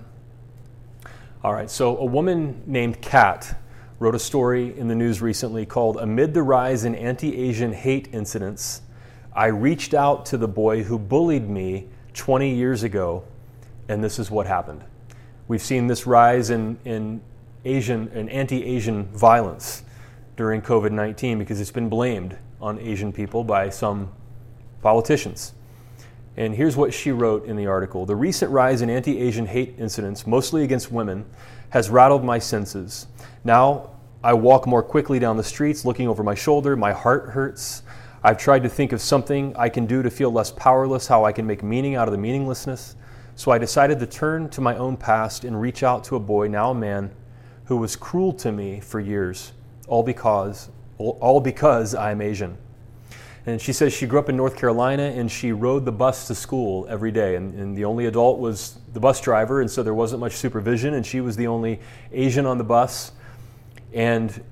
All 1.43 1.52
right, 1.52 1.69
so 1.69 1.98
a 1.98 2.06
woman 2.06 2.63
named 2.65 3.02
Kat 3.02 3.60
wrote 4.00 4.15
a 4.15 4.19
story 4.19 4.78
in 4.80 4.88
the 4.88 4.95
news 4.95 5.21
recently 5.21 5.65
called 5.65 5.98
Amid 5.98 6.34
the 6.34 6.41
Rise 6.41 6.86
in 6.86 6.95
Anti 6.95 7.38
Asian 7.38 7.74
Hate 7.74 8.08
Incidents, 8.13 8.82
I 9.34 9.48
reached 9.48 9.93
out 9.93 10.26
to 10.28 10.38
the 10.38 10.48
boy 10.48 10.84
who 10.84 10.98
bullied 10.98 11.50
me 11.50 11.89
20 12.13 12.56
years 12.56 12.84
ago, 12.84 13.26
and 13.89 14.02
this 14.02 14.19
is 14.19 14.32
what 14.32 14.48
happened. 14.48 14.86
We've 15.47 15.62
seen 15.62 15.86
this 15.86 16.08
rise 16.08 16.49
in, 16.49 16.79
in 16.86 17.21
Asian 17.65 18.10
and 18.13 18.29
anti-Asian 18.29 19.05
violence 19.05 19.84
during 20.38 20.62
COVID-19 20.62 21.38
because 21.38 21.62
it's 21.62 21.71
been 21.71 21.89
blamed 21.89 22.38
on 22.60 22.79
Asian 22.79 23.13
people 23.13 23.43
by 23.43 23.69
some 23.69 24.12
politicians. 24.81 25.53
And 26.38 26.55
here's 26.55 26.75
what 26.75 26.93
she 26.93 27.12
wrote 27.12 27.45
in 27.45 27.55
the 27.55 27.67
article 27.67 28.05
The 28.05 28.15
recent 28.15 28.51
rise 28.51 28.81
in 28.81 28.89
anti 28.89 29.19
Asian 29.19 29.45
hate 29.45 29.75
incidents, 29.77 30.25
mostly 30.25 30.63
against 30.63 30.91
women, 30.91 31.25
has 31.69 31.89
rattled 31.89 32.23
my 32.23 32.39
senses. 32.39 33.08
Now 33.43 33.91
I 34.23 34.34
walk 34.34 34.65
more 34.65 34.81
quickly 34.81 35.19
down 35.19 35.38
the 35.38 35.43
streets, 35.43 35.86
looking 35.86 36.08
over 36.08 36.23
my 36.23 36.36
shoulder. 36.36 36.75
My 36.75 36.91
heart 36.91 37.29
hurts. 37.29 37.84
I've 38.23 38.39
tried 38.39 38.63
to 38.63 38.69
think 38.69 38.91
of 38.91 38.99
something 38.99 39.55
I 39.55 39.69
can 39.69 39.86
do 39.86 40.01
to 40.01 40.10
feel 40.10 40.31
less 40.31 40.49
powerless, 40.51 41.05
how 41.05 41.23
I 41.23 41.31
can 41.31 41.45
make 41.45 41.62
meaning 41.62 41.93
out 41.93 42.08
of 42.08 42.12
the 42.12 42.17
meaninglessness. 42.17 42.95
So 43.38 43.52
I 43.52 43.58
decided 43.58 44.00
to 44.00 44.06
turn 44.06 44.50
to 44.50 44.62
my 44.62 44.78
own 44.78 44.95
past 44.95 45.43
and 45.43 45.60
reach 45.60 45.84
out 45.84 46.06
to 46.06 46.15
a 46.15 46.19
boy, 46.19 46.48
now 46.48 46.71
a 46.71 46.76
man, 46.76 47.12
who 47.65 47.76
was 47.76 47.98
cruel 47.98 48.32
to 48.34 48.52
me 48.52 48.80
for 48.80 49.02
years, 49.02 49.52
all 49.88 50.04
because, 50.04 50.69
all 50.98 51.41
because 51.41 51.93
I'm 51.95 52.21
Asian. 52.21 52.58
And 53.45 53.62
she 53.62 53.74
says 53.74 53.93
she 53.93 54.08
grew 54.08 54.19
up 54.19 54.30
in 54.30 54.38
North 54.38 54.56
Carolina 54.56 55.04
and 55.04 55.30
she 55.30 55.52
rode 55.52 55.84
the 55.84 55.91
bus 55.91 56.28
to 56.28 56.36
school 56.36 56.88
every 56.89 57.12
day. 57.12 57.36
And, 57.36 57.54
and, 57.60 57.78
the 57.78 57.86
only 57.86 58.06
adult 58.06 58.39
was 58.39 58.80
the 58.93 59.00
bus 59.00 59.19
driver, 59.21 59.62
and 59.62 59.69
so 59.69 59.84
there 59.84 59.93
wasn't 59.93 60.21
much 60.21 60.34
supervision, 60.34 60.95
and 60.95 61.06
she 61.06 61.21
was 61.21 61.36
the 61.36 61.45
only 61.45 61.80
Asian 62.12 62.45
on 62.45 62.58
the 62.58 62.63
bus. 62.63 63.12
And 63.93 64.43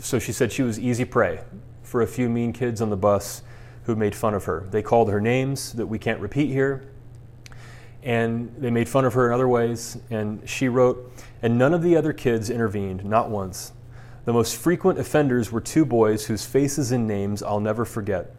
so 0.00 0.18
she 0.18 0.32
said 0.32 0.50
she 0.50 0.62
was 0.62 0.78
easy 0.78 1.04
prey 1.04 1.40
for 1.84 2.02
a 2.02 2.06
few 2.06 2.28
mean 2.28 2.52
kids 2.52 2.82
on 2.82 2.90
the 2.90 2.96
bus 2.96 3.42
who 3.84 3.94
made 3.94 4.14
fun 4.14 4.34
of 4.34 4.44
her. 4.44 4.66
They 4.70 4.82
called 4.82 5.08
her 5.10 5.20
names 5.20 5.72
that 5.74 5.86
we 5.86 5.98
can't 5.98 6.20
repeat 6.20 6.50
here 6.50 6.90
and 8.04 8.54
they 8.58 8.70
made 8.70 8.88
fun 8.88 9.06
of 9.06 9.14
her 9.14 9.26
in 9.26 9.32
other 9.32 9.48
ways. 9.48 9.96
And 10.10 10.46
she 10.48 10.68
wrote, 10.68 11.10
and 11.42 11.58
none 11.58 11.72
of 11.72 11.82
the 11.82 11.96
other 11.96 12.12
kids 12.12 12.50
intervened, 12.50 13.04
not 13.04 13.30
once. 13.30 13.72
The 14.26 14.32
most 14.32 14.56
frequent 14.56 14.98
offenders 14.98 15.50
were 15.50 15.60
two 15.60 15.84
boys 15.84 16.26
whose 16.26 16.44
faces 16.44 16.92
and 16.92 17.08
names 17.08 17.42
I'll 17.42 17.60
never 17.60 17.84
forget. 17.84 18.34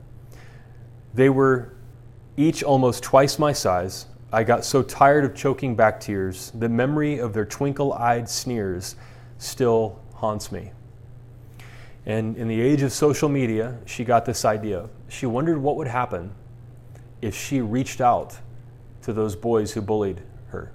They 1.14 1.30
were 1.30 1.74
each 2.38 2.64
almost 2.64 3.04
twice 3.04 3.40
my 3.40 3.54
size. 3.54 4.06
I 4.32 4.44
got 4.44 4.66
so 4.66 4.84
tired 4.84 5.26
of 5.26 5.36
choking 5.36 5.76
back 5.76 6.00
tears, 6.00 6.52
the 6.54 6.70
memory 6.70 7.20
of 7.20 7.34
their 7.34 7.46
twinkle 7.46 7.94
eyed 7.94 8.30
sneers 8.30 8.96
still 9.38 10.00
haunts 10.14 10.52
me. 10.52 10.72
And 12.06 12.38
in 12.38 12.48
the 12.48 12.60
age 12.60 12.82
of 12.82 12.92
social 12.92 13.30
media, 13.30 13.80
she 13.86 14.04
got 14.04 14.26
this 14.26 14.46
idea. 14.46 14.90
She 15.08 15.26
wondered 15.26 15.58
what 15.58 15.76
would 15.78 15.88
happen 15.88 16.34
if 17.22 17.36
she 17.36 17.62
reached 17.62 18.02
out 18.02 18.38
to 19.06 19.14
those 19.14 19.36
boys 19.36 19.72
who 19.72 19.82
bullied 19.82 20.22
her? 20.50 20.72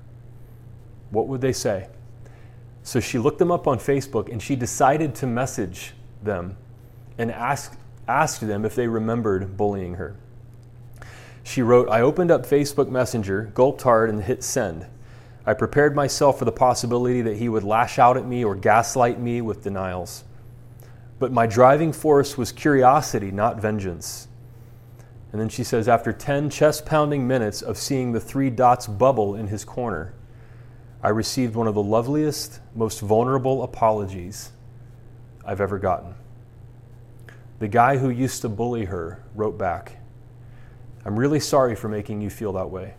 What 1.11 1.27
would 1.29 1.41
they 1.41 1.53
say? 1.53 1.89
So 2.83 3.01
she 3.01 3.19
looked 3.19 3.39
them 3.39 3.51
up 3.51 3.67
on 3.67 3.79
Facebook 3.79 4.31
and 4.31 4.41
she 4.41 4.57
decided 4.57 5.15
to 5.17 5.27
message 5.27 5.93
them 6.23 6.57
and 7.19 7.31
ask, 7.31 7.77
asked 8.09 8.41
them 8.41 8.65
if 8.65 8.75
they 8.75 8.87
remembered 8.87 9.57
bullying 9.57 9.95
her. 9.95 10.17
She 11.43 11.61
wrote, 11.63 11.89
I 11.91 12.01
opened 12.03 12.31
up 12.31 12.47
Facebook 12.47 12.89
Messenger, 12.89 13.51
gulped 13.55 13.83
hard, 13.83 14.11
and 14.11 14.23
hit 14.23 14.45
send. 14.45 14.87
I 15.45 15.55
prepared 15.55 15.97
myself 15.97 16.39
for 16.39 16.45
the 16.45 16.53
possibility 16.53 17.23
that 17.23 17.37
he 17.37 17.49
would 17.49 17.65
lash 17.65 17.99
out 17.99 18.17
at 18.17 18.27
me 18.27 18.45
or 18.45 18.55
gaslight 18.55 19.19
me 19.19 19.41
with 19.41 19.65
denials. 19.65 20.23
But 21.19 21.33
my 21.33 21.47
driving 21.47 21.93
force 21.93 22.39
was 22.39 22.53
curiosity, 22.53 23.33
not 23.33 23.61
vengeance. 23.61 24.29
And 25.33 25.41
then 25.41 25.49
she 25.49 25.63
says, 25.63 25.89
after 25.89 26.13
10 26.13 26.51
chest 26.51 26.85
pounding 26.85 27.27
minutes 27.27 27.63
of 27.63 27.77
seeing 27.77 28.13
the 28.13 28.21
three 28.21 28.51
dots 28.51 28.87
bubble 28.87 29.35
in 29.37 29.47
his 29.47 29.65
corner, 29.65 30.13
I 31.03 31.09
received 31.11 31.55
one 31.55 31.67
of 31.67 31.75
the 31.75 31.83
loveliest, 31.83 32.61
most 32.75 33.01
vulnerable 33.01 33.63
apologies 33.63 34.51
I've 35.45 35.61
ever 35.61 35.79
gotten. 35.79 36.15
The 37.61 37.69
guy 37.69 37.99
who 37.99 38.11
used 38.11 38.43
to 38.43 38.49
bully 38.49 38.87
her 38.87 39.23
wrote 39.35 39.57
back, 39.57 39.99
I'm 41.05 41.19
really 41.19 41.41
sorry 41.41 41.77
for 41.77 41.89
making 41.89 42.21
you 42.21 42.29
feel 42.29 42.53
that 42.55 42.71
way. 42.71 42.95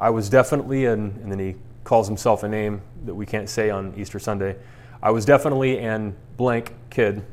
I 0.00 0.10
was 0.10 0.28
definitely, 0.28 0.86
an, 0.86 1.18
and 1.22 1.30
then 1.30 1.38
he 1.38 1.56
calls 1.84 2.06
himself 2.06 2.42
a 2.42 2.48
name 2.48 2.82
that 3.06 3.14
we 3.14 3.26
can't 3.26 3.48
say 3.48 3.70
on 3.70 3.94
Easter 3.96 4.18
Sunday. 4.18 4.56
I 5.02 5.10
was 5.10 5.24
definitely 5.24 5.78
an 5.78 6.16
blank 6.36 6.74
kid 6.90 7.24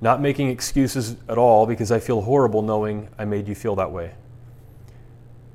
not 0.00 0.20
making 0.20 0.48
excuses 0.48 1.16
at 1.28 1.36
all 1.36 1.66
because 1.66 1.92
I 1.92 2.00
feel 2.00 2.22
horrible 2.22 2.62
knowing 2.62 3.08
I 3.18 3.24
made 3.24 3.48
you 3.48 3.54
feel 3.54 3.76
that 3.76 3.92
way. 3.92 4.14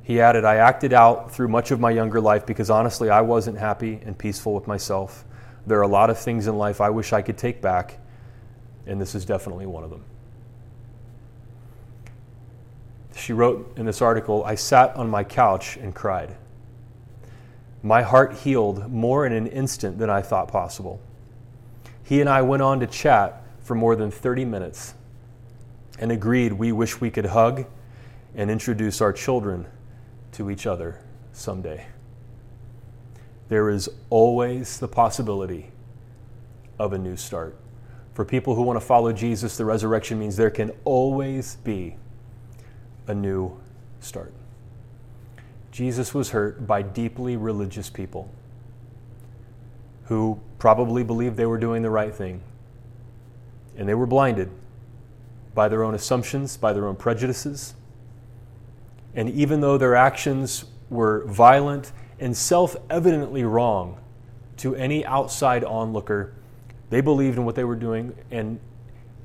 He 0.03 0.21
added, 0.21 0.45
I 0.45 0.57
acted 0.57 0.93
out 0.93 1.31
through 1.31 1.47
much 1.47 1.71
of 1.71 1.79
my 1.79 1.89
younger 1.89 2.21
life 2.21 2.45
because 2.45 2.69
honestly, 2.69 3.09
I 3.09 3.21
wasn't 3.21 3.57
happy 3.57 3.99
and 4.05 4.15
peaceful 4.15 4.53
with 4.53 4.67
myself. 4.67 5.25
There 5.65 5.79
are 5.79 5.83
a 5.83 5.87
lot 5.87 6.11
of 6.11 6.19
things 6.19 6.45
in 6.45 6.57
life 6.59 6.79
I 6.79 6.91
wish 6.91 7.11
I 7.11 7.23
could 7.23 7.39
take 7.39 7.59
back, 7.59 7.97
and 8.85 9.01
this 9.01 9.15
is 9.15 9.25
definitely 9.25 9.65
one 9.65 9.83
of 9.83 9.89
them. 9.89 10.03
She 13.15 13.33
wrote 13.33 13.75
in 13.77 13.87
this 13.87 13.99
article 13.99 14.43
I 14.43 14.53
sat 14.53 14.95
on 14.95 15.09
my 15.09 15.23
couch 15.23 15.77
and 15.77 15.95
cried. 15.95 16.35
My 17.81 18.03
heart 18.03 18.33
healed 18.33 18.91
more 18.91 19.25
in 19.25 19.33
an 19.33 19.47
instant 19.47 19.97
than 19.97 20.09
I 20.11 20.21
thought 20.21 20.47
possible. 20.49 21.01
He 22.03 22.21
and 22.21 22.29
I 22.29 22.43
went 22.43 22.61
on 22.61 22.79
to 22.81 22.87
chat 22.87 23.44
for 23.65 23.73
more 23.73 23.95
than 23.95 24.11
30 24.11 24.45
minutes 24.45 24.93
and 25.97 26.11
agreed 26.11 26.53
we 26.53 26.71
wish 26.71 27.01
we 27.01 27.09
could 27.09 27.25
hug 27.25 27.65
and 28.35 28.51
introduce 28.51 29.01
our 29.01 29.11
children 29.11 29.65
to 30.31 30.51
each 30.51 30.67
other 30.67 30.99
someday. 31.33 31.87
There 33.49 33.71
is 33.71 33.89
always 34.11 34.79
the 34.79 34.87
possibility 34.87 35.71
of 36.77 36.93
a 36.93 36.97
new 36.99 37.17
start. 37.17 37.57
For 38.13 38.23
people 38.23 38.53
who 38.53 38.61
want 38.61 38.79
to 38.79 38.85
follow 38.85 39.11
Jesus, 39.11 39.57
the 39.57 39.65
resurrection 39.65 40.19
means 40.19 40.37
there 40.37 40.51
can 40.51 40.71
always 40.83 41.55
be 41.55 41.95
a 43.07 43.15
new 43.15 43.59
start. 43.99 44.31
Jesus 45.71 46.13
was 46.13 46.29
hurt 46.29 46.67
by 46.67 46.83
deeply 46.83 47.35
religious 47.35 47.89
people 47.89 48.29
who 50.03 50.39
probably 50.59 51.03
believed 51.03 51.35
they 51.35 51.47
were 51.47 51.57
doing 51.57 51.81
the 51.81 51.89
right 51.89 52.13
thing 52.13 52.43
and 53.77 53.87
they 53.87 53.93
were 53.93 54.05
blinded 54.05 54.49
by 55.53 55.67
their 55.67 55.83
own 55.83 55.95
assumptions, 55.95 56.57
by 56.57 56.73
their 56.73 56.87
own 56.87 56.95
prejudices. 56.95 57.73
And 59.15 59.29
even 59.29 59.61
though 59.61 59.77
their 59.77 59.95
actions 59.95 60.65
were 60.89 61.25
violent 61.25 61.91
and 62.19 62.35
self 62.35 62.75
evidently 62.89 63.43
wrong 63.43 63.97
to 64.57 64.75
any 64.75 65.05
outside 65.05 65.63
onlooker, 65.63 66.33
they 66.89 67.01
believed 67.01 67.37
in 67.37 67.45
what 67.45 67.55
they 67.55 67.63
were 67.63 67.75
doing 67.75 68.15
and, 68.31 68.59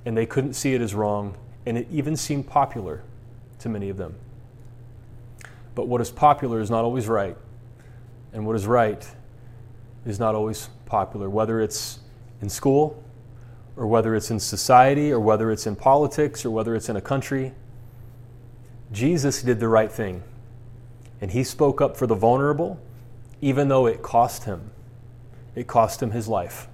and 0.05 0.17
they 0.17 0.27
couldn't 0.27 0.55
see 0.55 0.75
it 0.75 0.81
as 0.81 0.95
wrong, 0.95 1.37
and 1.67 1.77
it 1.77 1.87
even 1.91 2.17
seemed 2.17 2.47
popular 2.47 3.03
to 3.59 3.69
many 3.69 3.91
of 3.91 3.97
them. 3.97 4.15
But 5.75 5.87
what 5.87 6.01
is 6.01 6.11
popular 6.11 6.61
is 6.61 6.71
not 6.71 6.85
always 6.85 7.07
right, 7.07 7.37
and 8.33 8.47
what 8.47 8.57
is 8.57 8.67
right 8.67 9.07
is 10.07 10.19
not 10.19 10.35
always 10.35 10.69
popular, 10.87 11.29
whether 11.29 11.61
it's 11.61 12.01
in 12.41 12.49
school 12.49 13.03
or 13.77 13.87
whether 13.87 14.15
it's 14.15 14.31
in 14.31 14.41
society, 14.41 15.13
or 15.13 15.21
whether 15.21 15.51
it's 15.51 15.67
in 15.67 15.77
politics, 15.77 16.45
or 16.45 16.51
whether 16.51 16.75
it's 16.75 16.89
in 16.89 16.97
a 16.97 17.01
country, 17.01 17.53
Jesus 18.93 19.43
did 19.43 19.61
the 19.61 19.69
right 19.69 19.91
thing. 19.91 20.23
And 21.21 21.31
he 21.31 21.45
spoke 21.45 21.81
up 21.81 21.97
for 21.97 22.07
the 22.07 22.15
vulnerable, 22.15 22.81
even 23.41 23.69
though 23.69 23.87
it 23.87 24.03
cost 24.03 24.45
him. 24.45 24.71
It 25.55 25.67
cost 25.67 26.03
him 26.03 26.11
his 26.11 26.29
life. 26.29 26.69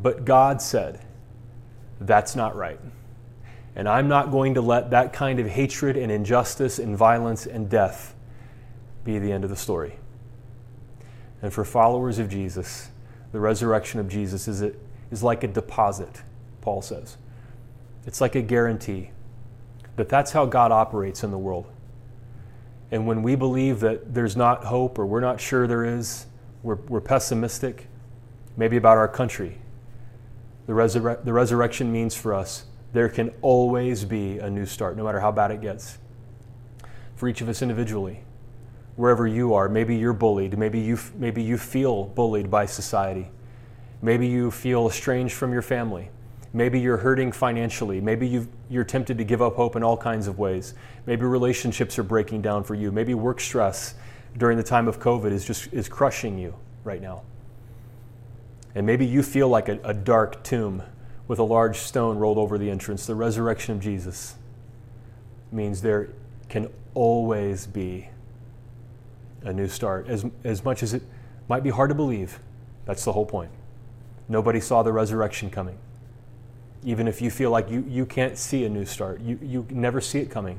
But 0.00 0.24
God 0.24 0.60
said, 0.60 1.00
That's 2.00 2.36
not 2.36 2.56
right. 2.56 2.80
And 3.76 3.88
I'm 3.88 4.08
not 4.08 4.30
going 4.30 4.54
to 4.54 4.60
let 4.60 4.90
that 4.90 5.12
kind 5.12 5.40
of 5.40 5.48
hatred 5.48 5.96
and 5.96 6.10
injustice 6.12 6.78
and 6.78 6.96
violence 6.96 7.46
and 7.46 7.68
death 7.68 8.14
be 9.04 9.18
the 9.18 9.32
end 9.32 9.44
of 9.44 9.50
the 9.50 9.56
story. 9.56 9.98
And 11.42 11.52
for 11.52 11.64
followers 11.64 12.18
of 12.18 12.28
Jesus, 12.28 12.90
the 13.32 13.40
resurrection 13.40 14.00
of 14.00 14.08
Jesus 14.08 14.46
is, 14.48 14.62
is 15.10 15.22
like 15.22 15.44
a 15.44 15.48
deposit, 15.48 16.22
Paul 16.60 16.82
says. 16.82 17.16
It's 18.06 18.20
like 18.20 18.34
a 18.34 18.42
guarantee 18.42 19.10
that 19.96 20.08
that's 20.08 20.32
how 20.32 20.46
God 20.46 20.72
operates 20.72 21.22
in 21.22 21.30
the 21.30 21.38
world. 21.38 21.70
And 22.90 23.06
when 23.06 23.22
we 23.22 23.34
believe 23.34 23.80
that 23.80 24.14
there's 24.14 24.36
not 24.36 24.64
hope 24.64 24.98
or 24.98 25.06
we're 25.06 25.20
not 25.20 25.40
sure 25.40 25.66
there 25.66 25.84
is, 25.84 26.26
we're, 26.62 26.76
we're 26.76 27.00
pessimistic, 27.00 27.88
maybe 28.56 28.76
about 28.76 28.96
our 28.96 29.08
country, 29.08 29.58
the, 30.66 30.72
resurre- 30.72 31.24
the 31.24 31.32
resurrection 31.32 31.92
means 31.92 32.14
for 32.14 32.34
us 32.34 32.64
there 32.92 33.08
can 33.08 33.30
always 33.42 34.04
be 34.04 34.38
a 34.38 34.48
new 34.48 34.64
start, 34.64 34.96
no 34.96 35.04
matter 35.04 35.20
how 35.20 35.32
bad 35.32 35.50
it 35.50 35.60
gets. 35.60 35.98
For 37.16 37.28
each 37.28 37.40
of 37.40 37.48
us 37.48 37.60
individually, 37.60 38.20
wherever 38.96 39.26
you 39.26 39.54
are, 39.54 39.68
maybe 39.68 39.96
you're 39.96 40.12
bullied, 40.12 40.56
maybe 40.56 40.78
you, 40.78 40.98
maybe 41.16 41.42
you 41.42 41.58
feel 41.58 42.04
bullied 42.04 42.50
by 42.50 42.66
society, 42.66 43.30
maybe 44.04 44.26
you 44.26 44.50
feel 44.50 44.86
estranged 44.86 45.34
from 45.34 45.50
your 45.50 45.62
family. 45.62 46.10
Maybe 46.52 46.78
you're 46.78 46.98
hurting 46.98 47.32
financially. 47.32 48.02
Maybe 48.02 48.28
you 48.28 48.48
are 48.78 48.84
tempted 48.84 49.16
to 49.16 49.24
give 49.24 49.40
up 49.40 49.56
hope 49.56 49.76
in 49.76 49.82
all 49.82 49.96
kinds 49.96 50.28
of 50.28 50.38
ways. 50.38 50.74
Maybe 51.06 51.24
relationships 51.24 51.98
are 51.98 52.02
breaking 52.02 52.42
down 52.42 52.64
for 52.64 52.74
you. 52.74 52.92
Maybe 52.92 53.14
work 53.14 53.40
stress 53.40 53.94
during 54.36 54.58
the 54.58 54.62
time 54.62 54.86
of 54.86 55.00
COVID 55.00 55.32
is 55.32 55.46
just 55.46 55.72
is 55.72 55.88
crushing 55.88 56.38
you 56.38 56.54
right 56.84 57.00
now. 57.00 57.22
And 58.74 58.86
maybe 58.86 59.06
you 59.06 59.22
feel 59.22 59.48
like 59.48 59.70
a, 59.70 59.80
a 59.82 59.94
dark 59.94 60.44
tomb 60.44 60.82
with 61.26 61.38
a 61.38 61.42
large 61.42 61.78
stone 61.78 62.18
rolled 62.18 62.38
over 62.38 62.58
the 62.58 62.70
entrance. 62.70 63.06
The 63.06 63.14
resurrection 63.14 63.74
of 63.74 63.80
Jesus 63.80 64.34
means 65.50 65.80
there 65.80 66.10
can 66.50 66.68
always 66.92 67.66
be 67.66 68.08
a 69.44 69.52
new 69.52 69.66
start. 69.66 70.08
As, 70.08 70.26
as 70.44 70.62
much 70.62 70.82
as 70.82 70.92
it 70.92 71.02
might 71.48 71.62
be 71.62 71.70
hard 71.70 71.88
to 71.88 71.94
believe, 71.94 72.38
that's 72.84 73.04
the 73.04 73.12
whole 73.12 73.26
point. 73.26 73.50
Nobody 74.28 74.60
saw 74.60 74.82
the 74.82 74.92
resurrection 74.92 75.50
coming 75.50 75.78
even 76.84 77.08
if 77.08 77.22
you 77.22 77.30
feel 77.30 77.50
like 77.50 77.70
you, 77.70 77.84
you 77.88 78.04
can't 78.04 78.36
see 78.36 78.64
a 78.64 78.68
new 78.68 78.84
start, 78.84 79.20
you, 79.20 79.38
you 79.42 79.66
never 79.70 80.00
see 80.00 80.18
it 80.18 80.30
coming. 80.30 80.58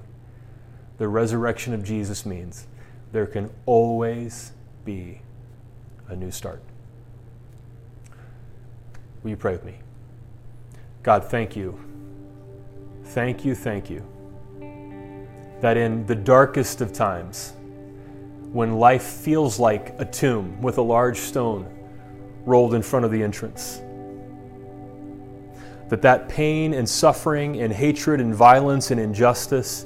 The 0.97 1.08
resurrection 1.08 1.73
of 1.73 1.84
Jesus 1.84 2.25
means 2.25 2.67
there 3.12 3.28
can 3.28 3.51
always 3.65 4.51
be 4.84 5.21
a 6.08 6.15
new 6.15 6.32
start. 6.32 6.63
Will 9.21 9.32
you 9.32 9.38
pray 9.38 9.51
with 9.51 9.65
me? 9.65 9.75
God, 11.04 11.25
thank 11.25 11.56
you. 11.56 11.80
Thank 13.04 13.45
you, 13.45 13.54
thank 13.54 13.89
you. 13.89 14.04
That 15.62 15.78
in 15.78 16.06
the 16.08 16.15
darkest 16.15 16.82
of 16.82 16.91
times, 16.91 17.54
when 18.51 18.73
life 18.73 19.04
feels 19.04 19.60
like 19.60 19.93
a 19.99 20.06
tomb 20.06 20.62
with 20.62 20.78
a 20.78 20.82
large 20.82 21.17
stone 21.17 21.71
rolled 22.45 22.73
in 22.73 22.81
front 22.81 23.05
of 23.05 23.12
the 23.12 23.21
entrance, 23.21 23.81
that 25.89 26.01
that 26.01 26.29
pain 26.29 26.73
and 26.73 26.88
suffering 26.88 27.62
and 27.62 27.73
hatred 27.73 28.21
and 28.21 28.34
violence 28.34 28.91
and 28.91 28.99
injustice 28.99 29.86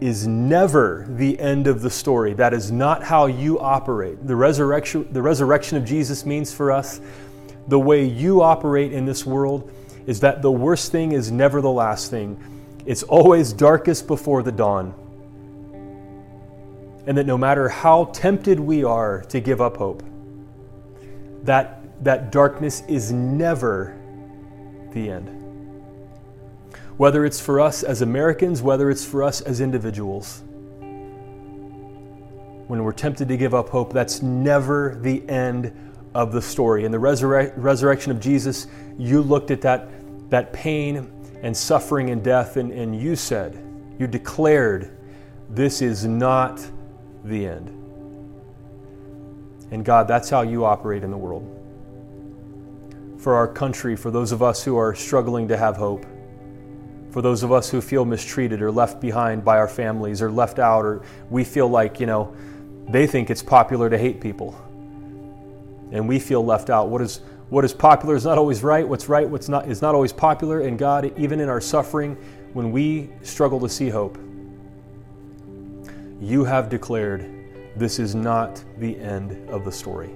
is 0.00 0.26
never 0.26 1.06
the 1.10 1.38
end 1.38 1.68
of 1.68 1.80
the 1.80 1.90
story. 1.90 2.34
That 2.34 2.52
is 2.52 2.72
not 2.72 3.04
how 3.04 3.26
you 3.26 3.60
operate. 3.60 4.26
The 4.26 4.34
resurrection, 4.34 5.06
the 5.12 5.22
resurrection 5.22 5.76
of 5.76 5.84
Jesus 5.84 6.26
means 6.26 6.52
for 6.52 6.72
us 6.72 7.00
the 7.68 7.78
way 7.78 8.04
you 8.04 8.42
operate 8.42 8.92
in 8.92 9.04
this 9.04 9.24
world 9.24 9.70
is 10.06 10.18
that 10.20 10.42
the 10.42 10.50
worst 10.50 10.90
thing 10.90 11.12
is 11.12 11.30
never 11.30 11.60
the 11.60 11.70
last 11.70 12.10
thing. 12.10 12.36
It's 12.84 13.04
always 13.04 13.52
darkest 13.52 14.08
before 14.08 14.42
the 14.42 14.50
dawn. 14.50 14.94
And 17.06 17.16
that 17.16 17.26
no 17.26 17.38
matter 17.38 17.68
how 17.68 18.06
tempted 18.06 18.58
we 18.58 18.82
are 18.82 19.22
to 19.28 19.40
give 19.40 19.60
up 19.60 19.76
hope, 19.76 20.02
that, 21.44 22.04
that 22.04 22.30
darkness 22.32 22.82
is 22.88 23.12
never 23.12 23.98
the 24.92 25.10
end. 25.10 25.38
Whether 26.96 27.24
it's 27.24 27.40
for 27.40 27.60
us 27.60 27.82
as 27.82 28.02
Americans, 28.02 28.62
whether 28.62 28.90
it's 28.90 29.04
for 29.04 29.22
us 29.22 29.40
as 29.40 29.60
individuals. 29.60 30.42
When 32.68 32.84
we're 32.84 32.92
tempted 32.92 33.28
to 33.28 33.36
give 33.36 33.54
up 33.54 33.68
hope, 33.68 33.92
that's 33.92 34.22
never 34.22 34.98
the 35.00 35.28
end 35.28 35.72
of 36.14 36.32
the 36.32 36.42
story. 36.42 36.84
In 36.84 36.92
the 36.92 36.98
resurre- 36.98 37.52
resurrection 37.56 38.12
of 38.12 38.20
Jesus, 38.20 38.66
you 38.98 39.20
looked 39.22 39.50
at 39.50 39.60
that, 39.62 39.88
that 40.30 40.52
pain 40.52 41.10
and 41.42 41.56
suffering 41.56 42.10
and 42.10 42.22
death, 42.22 42.56
and, 42.56 42.70
and 42.72 42.98
you 42.98 43.16
said, 43.16 43.58
you 43.98 44.06
declared, 44.06 44.96
this 45.50 45.82
is 45.82 46.06
not 46.06 46.64
the 47.24 47.46
end. 47.46 47.81
And 49.72 49.86
God, 49.86 50.06
that's 50.06 50.28
how 50.28 50.42
you 50.42 50.66
operate 50.66 51.02
in 51.02 51.10
the 51.10 51.16
world 51.16 51.48
for 53.18 53.34
our 53.34 53.48
country, 53.48 53.96
for 53.96 54.10
those 54.10 54.30
of 54.30 54.42
us 54.42 54.62
who 54.62 54.76
are 54.76 54.94
struggling 54.94 55.48
to 55.48 55.56
have 55.56 55.76
hope, 55.76 56.04
for 57.10 57.22
those 57.22 57.42
of 57.42 57.52
us 57.52 57.70
who 57.70 57.80
feel 57.80 58.04
mistreated 58.04 58.60
or 58.60 58.70
left 58.70 59.00
behind 59.00 59.44
by 59.44 59.56
our 59.56 59.68
families 59.68 60.20
or 60.20 60.30
left 60.30 60.58
out, 60.58 60.84
or 60.84 61.02
we 61.30 61.42
feel 61.42 61.68
like, 61.68 62.00
you 62.00 62.06
know, 62.06 62.34
they 62.88 63.06
think 63.06 63.30
it's 63.30 63.42
popular 63.42 63.88
to 63.88 63.96
hate 63.96 64.20
people. 64.20 64.60
And 65.90 66.06
we 66.06 66.18
feel 66.18 66.44
left 66.44 66.68
out. 66.68 66.88
What 66.88 67.00
is 67.00 67.20
what 67.48 67.64
is 67.64 67.72
popular 67.72 68.14
is 68.14 68.24
not 68.24 68.38
always 68.38 68.62
right. 68.62 68.86
What's 68.86 69.08
right, 69.08 69.28
what's 69.28 69.48
not 69.48 69.68
is 69.68 69.80
not 69.80 69.94
always 69.94 70.12
popular. 70.12 70.60
And 70.60 70.78
God, 70.78 71.18
even 71.18 71.40
in 71.40 71.48
our 71.48 71.60
suffering, 71.60 72.16
when 72.52 72.72
we 72.72 73.10
struggle 73.22 73.60
to 73.60 73.68
see 73.68 73.88
hope, 73.88 74.18
you 76.20 76.44
have 76.44 76.68
declared 76.68 77.41
this 77.76 77.98
is 77.98 78.14
not 78.14 78.62
the 78.78 78.98
end 78.98 79.48
of 79.48 79.64
the 79.64 79.72
story. 79.72 80.10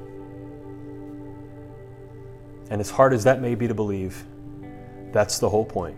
And 2.70 2.80
as 2.80 2.90
hard 2.90 3.12
as 3.12 3.24
that 3.24 3.40
may 3.40 3.54
be 3.54 3.68
to 3.68 3.74
believe, 3.74 4.24
that's 5.12 5.38
the 5.38 5.48
whole 5.48 5.64
point. 5.64 5.96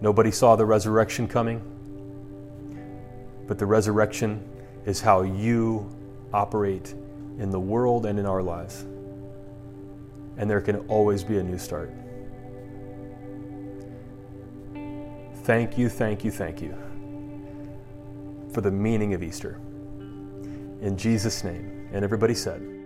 Nobody 0.00 0.30
saw 0.30 0.56
the 0.56 0.64
resurrection 0.64 1.28
coming, 1.28 1.62
but 3.46 3.58
the 3.58 3.66
resurrection 3.66 4.42
is 4.86 5.00
how 5.00 5.22
you 5.22 5.88
operate 6.32 6.94
in 7.38 7.50
the 7.50 7.60
world 7.60 8.06
and 8.06 8.18
in 8.18 8.26
our 8.26 8.42
lives. 8.42 8.82
And 10.36 10.48
there 10.48 10.60
can 10.60 10.76
always 10.88 11.22
be 11.22 11.38
a 11.38 11.42
new 11.42 11.58
start. 11.58 11.92
Thank 15.44 15.76
you, 15.78 15.88
thank 15.88 16.24
you, 16.24 16.30
thank 16.30 16.62
you 16.62 16.89
for 18.52 18.60
the 18.60 18.70
meaning 18.70 19.14
of 19.14 19.22
Easter. 19.22 19.60
In 20.80 20.96
Jesus' 20.96 21.44
name. 21.44 21.88
And 21.92 22.04
everybody 22.04 22.34
said, 22.34 22.79